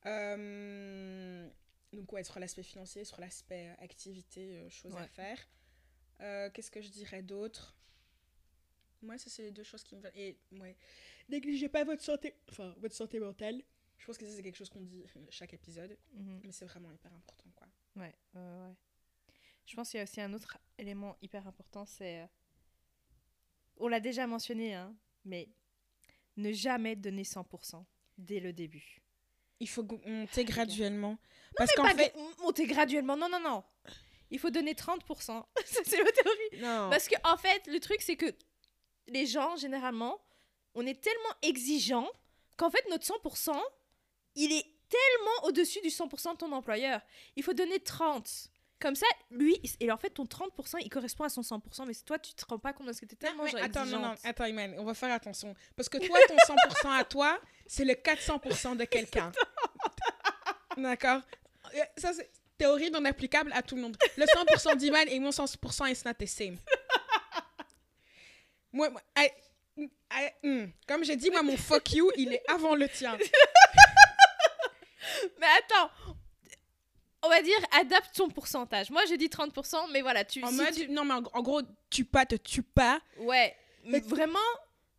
[0.06, 1.48] Euh,
[1.92, 5.38] donc ouais, sur l'aspect financier, sur l'aspect activité, choses à faire.
[6.18, 7.76] Qu'est-ce que je dirais d'autre?
[9.02, 10.12] Moi, ça c'est les deux choses qui me veulent.
[10.16, 10.76] Et ouais,
[11.28, 13.62] négligez pas votre santé, enfin votre santé mentale.
[13.98, 16.40] Je pense que ça c'est quelque chose qu'on dit euh, chaque épisode, Mhm.
[16.44, 17.66] mais c'est vraiment hyper important quoi.
[17.96, 18.74] Ouais, ouais, ouais.
[19.66, 22.20] Je pense qu'il y a aussi un autre élément hyper important, c'est...
[22.20, 22.26] euh,
[23.78, 24.94] On l'a déjà mentionné, hein,
[25.24, 25.48] mais
[26.36, 27.84] ne jamais donner 100%
[28.18, 29.02] dès le début.
[29.60, 30.52] Il faut monter gars.
[30.52, 31.18] graduellement.
[31.56, 33.64] Parce Pas qu'en fait, monter graduellement, non, non, non.
[34.30, 35.00] Il faut donner 30%.
[35.64, 36.60] Ça, c'est ma théorie.
[36.60, 36.90] non.
[36.90, 38.26] Parce que en fait, le truc, c'est que
[39.08, 40.20] les gens, généralement,
[40.74, 42.08] on est tellement exigeants
[42.56, 43.52] qu'en fait, notre 100%,
[44.34, 47.00] il est tellement au-dessus du 100% de ton employeur.
[47.36, 48.48] Il faut donner 30%.
[48.78, 52.18] Comme ça, lui, et en fait, ton 30%, il correspond à son 100%, mais toi,
[52.18, 54.14] tu te rends pas compte parce que tu es Non, tellement genre, attends, non, non,
[54.22, 55.54] attends, Iman, on va faire attention.
[55.74, 59.32] Parce que toi, ton 100% à toi, c'est le 400% de quelqu'un.
[60.76, 61.22] D'accord?
[61.74, 63.96] Euh, Ça, c'est théorie non applicable à tout le monde.
[64.18, 66.58] Le 100% d'Iman et mon 100% is not the same.
[68.72, 69.30] Moi, moi I-
[69.78, 70.66] I- hmm.
[70.86, 73.16] comme j'ai dit, moi, mon fuck you, il est avant le tien.
[75.40, 75.90] Mais attends,
[77.22, 78.90] on va dire adapte ton pourcentage.
[78.90, 80.42] Moi, je dis 30%, mais voilà, tu.
[80.42, 83.00] En si mode, tu- non, mais en, en gros, tue pas, te tue pas.
[83.18, 84.38] Ouais, mais vraiment,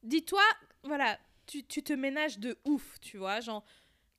[0.03, 0.43] dis-toi,
[0.83, 3.63] voilà, tu, tu te ménages de ouf, tu vois, genre,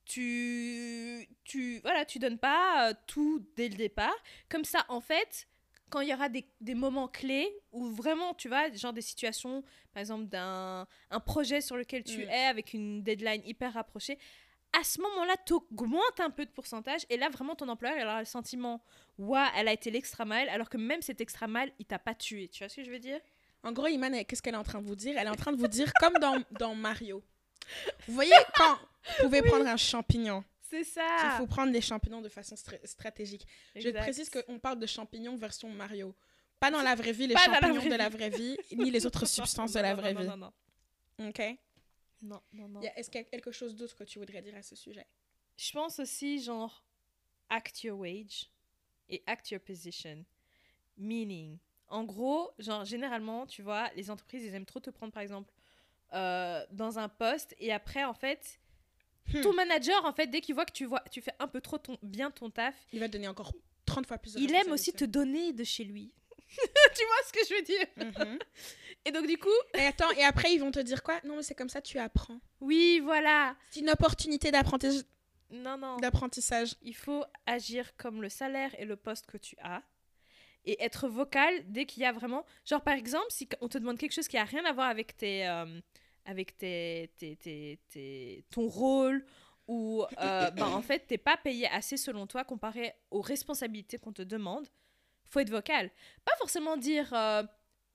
[0.04, 4.14] tu, tu, voilà, tu donnes pas euh, tout dès le départ.
[4.48, 5.46] Comme ça, en fait,
[5.90, 9.62] quand il y aura des, des moments clés où vraiment, tu vois, genre des situations,
[9.92, 12.30] par exemple, d'un un projet sur lequel tu Mm.
[12.30, 14.18] es avec une deadline hyper rapprochée,
[14.78, 18.04] à ce moment-là, tu augmentes un peu de pourcentage et là, vraiment, ton employeur, il
[18.04, 18.82] aura le sentiment,
[19.16, 22.14] waouh, elle a été l'extra mile, alors que même cet extra mile, il t'a pas
[22.14, 22.48] tué.
[22.48, 23.18] Tu vois ce que je veux dire?
[23.62, 25.16] En gros, Iman, elle- qu'est-ce qu'elle est en train de vous dire?
[25.18, 27.22] Elle est en train de vous dire, comme dans, dans Mario.
[28.06, 28.76] Vous voyez, quand
[29.18, 31.34] vous pouvez prendre un champignon, C'est il ça.
[31.38, 33.46] faut prendre les champignons de façon stra- stratégique.
[33.74, 36.14] Je précise qu'on parle de champignons version Mario.
[36.60, 38.56] Pas dans la vraie vie, les Pas dans la champignons vraie de la vraie vie,
[38.76, 40.26] ni les autres substances de Non, la non, vraie non, vie.
[40.26, 40.52] Non, non,
[41.28, 41.42] Ok
[42.22, 42.42] non.
[42.52, 42.80] non, non.
[42.96, 45.06] Est-ce qu'il y a quelque chose d'autre que tu voudrais dire à ce sujet?
[45.56, 46.84] Je pense aussi, genre,
[47.48, 48.50] act your wage
[49.08, 50.24] et act your position.
[50.96, 55.22] Meaning, en gros, genre, généralement, tu vois, les entreprises, ils aiment trop te prendre, par
[55.22, 55.52] exemple,
[56.12, 58.58] euh, dans un poste et après, en fait,
[59.32, 59.40] Hmm.
[59.42, 61.78] ton manager, en fait, dès qu'il voit que tu, vois, tu fais un peu trop
[61.78, 63.52] ton, bien ton taf, Il va te donner encore
[63.86, 66.14] 30 fois plus de il aime aussi te donner de chez lui.
[66.48, 67.86] tu vois ce que je veux dire?
[67.96, 68.38] Mhm.
[69.04, 71.20] Et donc, du coup, Et attends, et après, ils vont te dire quoi?
[71.24, 72.40] Non, mais c'est comme ça, tu apprends.
[72.60, 73.54] oui, voilà.
[73.70, 75.04] C'est une opportunité d'apprenti-
[75.50, 75.96] Non, non.
[75.96, 76.74] d'apprentissage.
[76.82, 79.82] il faut agir comme le salaire et le poste que tu as
[80.64, 83.96] et être vocal dès qu'il y a vraiment genre par exemple si on te demande
[83.96, 85.80] quelque chose qui a rien à voir avec tes euh,
[86.28, 89.24] avec tes, tes, tes- tes- ton rôle
[89.66, 94.12] ou euh, ben, en fait t'es pas payé assez selon toi comparé aux responsabilités qu'on
[94.12, 94.66] te demande
[95.30, 95.90] faut être vocal
[96.24, 97.42] pas forcément dire euh,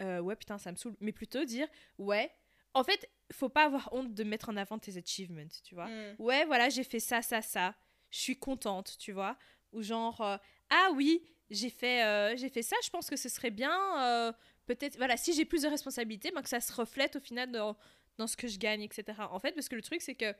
[0.01, 1.67] Euh, ouais putain ça me saoule mais plutôt dire
[1.99, 2.31] ouais
[2.73, 6.15] en fait faut pas avoir honte de mettre en avant tes achievements tu vois Mm.
[6.19, 7.75] ouais, voilà, j'ai fait ça, ça, ça.
[8.11, 9.37] Je suis contente, tu vois.
[9.71, 10.37] Ou genre, euh,
[10.69, 11.97] ah oui, j'ai fait,
[12.37, 13.75] j'ai fait ça, je pense que ce serait bien,
[14.65, 17.75] peut-être, voilà, si j'ai plus de responsabilités, ben, que ça se reflète au final dans,
[18.17, 19.03] dans ce que je gagne, etc.
[19.31, 20.33] En fait, parce que le truc, c'est que,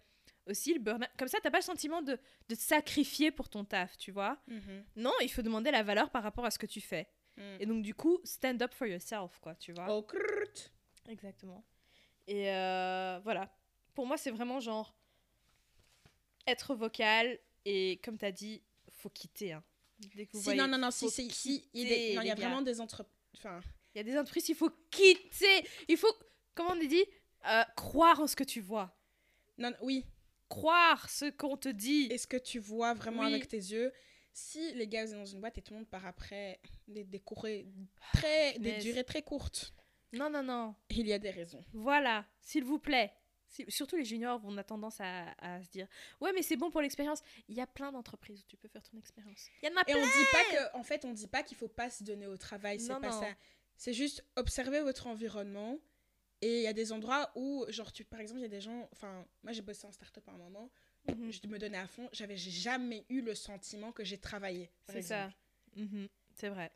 [0.48, 2.18] aussi, le burn comme ça, t'as pas le sentiment de,
[2.50, 4.38] de te sacrifier pour ton taf, tu vois.
[4.48, 4.86] Mhm.
[4.98, 7.08] Non, il faut demander la valeur par rapport à ce que tu fais.
[7.38, 7.42] Mm.
[7.62, 9.88] Et donc, du coup, stand up for yourself, quoi, tu vois.
[9.96, 10.72] Oh, crrrt.
[11.08, 11.66] Exactement.
[12.28, 13.52] Et euh, voilà.
[13.96, 14.96] Pour moi, c'est vraiment genre
[16.48, 19.54] être vocal et comme tu as dit, faut quitter.
[19.54, 19.64] hein.
[20.16, 22.36] Dès que vous Si, voyez, non, non, non, si, si, si, il, non, y a
[22.36, 23.14] vraiment des entreprises.
[23.38, 23.62] Enfin,
[23.96, 25.66] Il y a des entreprises, il faut quitter.
[25.88, 26.14] Il faut,
[26.56, 27.04] comment on dit,
[27.46, 28.96] Euh, croire en ce que tu vois.
[29.58, 30.06] non, oui.
[30.50, 32.08] Croire ce qu'on te dit.
[32.12, 33.28] Est-ce que tu vois vraiment Oui.
[33.34, 33.92] avec tes yeux
[34.34, 37.04] Si les gars, vous êtes dans une boîte et tout le monde part après des,
[37.04, 37.22] des,
[38.14, 39.74] très, des durées très courtes,
[40.12, 40.76] Non, non, non.
[40.90, 41.64] il y a des raisons.
[41.74, 43.12] Voilà, s'il vous plaît.
[43.68, 45.88] Surtout les juniors, on a tendance à, à se dire
[46.22, 47.22] Ouais, mais c'est bon pour l'expérience.
[47.48, 49.48] Il y a plein d'entreprises où tu peux faire ton expérience.
[49.62, 50.02] Il y en a Et plein.
[50.02, 52.38] on dit pas que, en fait, on dit pas qu'il faut pas se donner au
[52.38, 53.22] travail, c'est pas non.
[53.22, 53.28] ça.
[53.76, 55.78] C'est juste observer votre environnement.
[56.46, 58.60] Et il y a des endroits où, genre, tu, par exemple, il y a des
[58.62, 58.90] gens.
[58.92, 60.70] Enfin, moi j'ai bossé en start-up à un moment.
[61.08, 61.32] Mhm.
[61.32, 62.10] Je me donnais à fond.
[62.12, 64.70] J'avais jamais eu le sentiment que j'ai travaillé.
[64.90, 65.32] C'est ça.
[65.76, 66.72] Mhm, C'est vrai.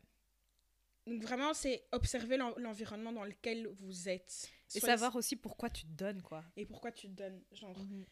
[1.06, 4.48] Donc vraiment, c'est observer l'en- l'environnement dans lequel vous êtes.
[4.74, 6.44] Et savoir aussi pourquoi tu te donnes, quoi.
[6.56, 7.42] Et pourquoi tu te donnes.
[7.52, 8.04] Genre, Mhm.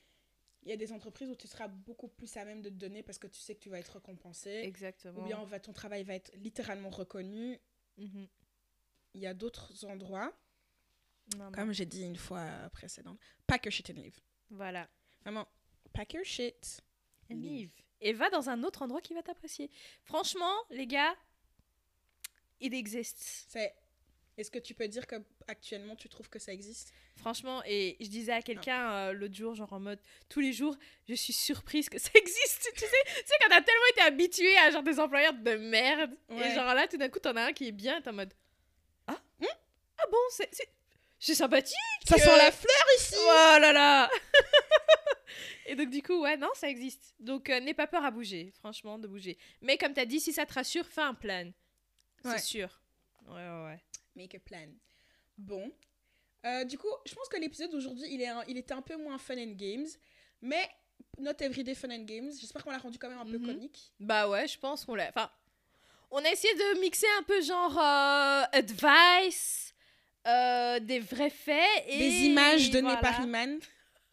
[0.62, 3.02] il y a des entreprises où tu seras beaucoup plus à même de te donner
[3.02, 4.50] parce que tu sais que tu vas être récompensé.
[4.64, 5.20] Exactement.
[5.20, 7.59] Ou bien on va, ton travail va être littéralement reconnu.
[7.98, 10.32] Il y a d'autres endroits,
[11.35, 11.53] Non, non.
[11.53, 14.18] comme j'ai dit une fois euh, précédente, pack your shit and leave.
[14.51, 14.89] Voilà.
[15.22, 15.49] Vraiment,
[15.93, 16.83] pack your shit.
[17.31, 17.70] And leave.
[18.01, 19.70] Et va dans un autre endroit qui va t'apprécier.
[20.05, 21.16] Franchement, les gars,
[22.61, 23.47] it exists.
[23.49, 23.74] C'est...
[24.37, 25.16] Est-ce que tu peux dire que
[25.49, 26.93] actuellement tu trouves que ça existe?
[27.16, 29.99] Franchement, et je disais à quelqu'un euh, l'autre jour, genre en mode,
[30.29, 30.77] tous les jours,
[31.09, 32.70] je suis surprise que ça existe.
[32.74, 36.11] tu sais, tu sais quand t'as tellement été habitué à genre des employeurs de merde.
[36.29, 36.51] Ouais.
[36.51, 38.35] Et genre là, tout d'un coup, t'en as un qui est bien, t'es en mode,
[39.07, 39.47] ah, hmm,
[39.99, 40.51] ah bon, c'est,
[41.18, 41.76] c'est, sympathique.
[42.08, 44.10] Ça Euh, sent la fleur ici Oh là là
[45.66, 47.14] Et donc du coup, ouais, non, ça existe.
[47.18, 49.36] Donc euh, n'aie pas peur à bouger, franchement, de bouger.
[49.60, 51.50] Mais comme t'as dit, si ça te rassure, fais un plan.
[52.24, 52.32] Ouais.
[52.38, 52.80] C'est sûr.
[53.26, 53.80] Ouais, ouais, ouais.
[54.14, 54.68] Make a plan.
[55.36, 55.72] Bon.
[56.44, 58.96] Euh, du coup, je pense que l'épisode d'aujourd'hui, il, est un- il était un peu
[58.96, 59.86] moins fun and games.
[60.40, 60.68] Mais
[61.18, 62.30] not everyday fun and games.
[62.40, 63.46] J'espère qu'on l'a rendu quand même un peu Mhm.
[63.46, 63.92] comique.
[63.98, 65.08] Bah ouais, je pense qu'on l'a...
[65.08, 65.28] Enfin,
[66.12, 69.65] on a essayé de mixer un peu genre euh, advice,
[70.27, 71.99] euh, des vrais faits et...
[71.99, 73.01] Des images données voilà.
[73.01, 73.59] par Iman.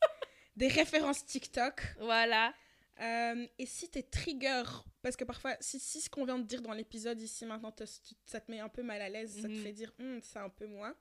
[0.55, 1.81] des références TikTok.
[1.99, 2.53] Voilà.
[3.01, 4.63] Euh, et si t'es trigger,
[5.01, 7.83] parce que parfois, si, si ce qu'on vient de dire dans l'épisode ici maintenant, te-
[8.25, 9.63] ça te met un peu mal à l'aise, ça te Mhm.
[9.63, 10.95] fait dire, Hum, c'est un peu moi,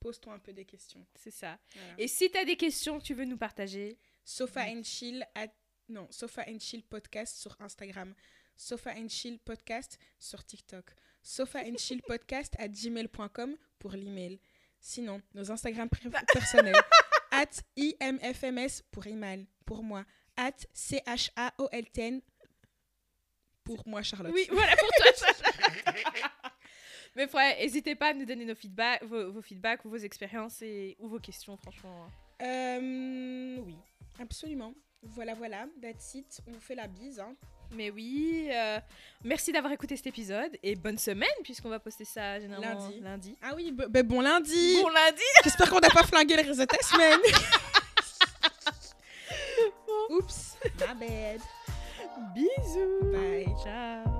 [0.00, 1.04] Pose-toi un peu des questions.
[1.16, 1.58] C'est ça.
[1.74, 1.94] Voilà.
[1.98, 5.48] Et si tu as des questions que tu veux nous partager, Sofa and Chill at-
[5.88, 8.14] non, Sofa and Chill podcast sur Instagram.
[8.56, 10.94] Sofa and Chill podcast sur TikTok.
[11.20, 14.40] Sofa and Chill podcast à gmail.com pour l'email.
[14.80, 16.74] Sinon, nos Instagram pr- personnels.
[17.30, 20.04] at imfms pour Iman, pour moi.
[20.36, 22.20] At chaoltn
[23.64, 24.32] pour moi, Charlotte.
[24.34, 25.12] Oui, voilà pour toi.
[25.14, 25.52] Sacha.
[27.16, 30.62] Mais ouais, n'hésitez pas à nous donner nos feedbacks, vos, vos feedbacks ou vos expériences
[30.62, 32.06] et, ou vos questions, franchement.
[32.40, 33.76] Euh, oui,
[34.20, 34.72] absolument.
[35.02, 35.66] Voilà, voilà.
[35.82, 36.40] That's it.
[36.46, 37.18] On vous fait la bise.
[37.20, 37.34] hein.
[37.72, 38.78] Mais oui, euh,
[39.24, 43.00] merci d'avoir écouté cet épisode et bonne semaine puisqu'on va poster ça généralement Lundi.
[43.00, 43.36] lundi.
[43.42, 44.78] Ah oui, b- ben bon lundi.
[44.82, 47.20] Bon lundi J'espère qu'on n'a pas flingué le reste de ta semaine.
[50.10, 50.56] Oups.
[50.80, 51.40] My bad.
[52.34, 53.46] Bisous Bye.
[53.62, 54.17] Ciao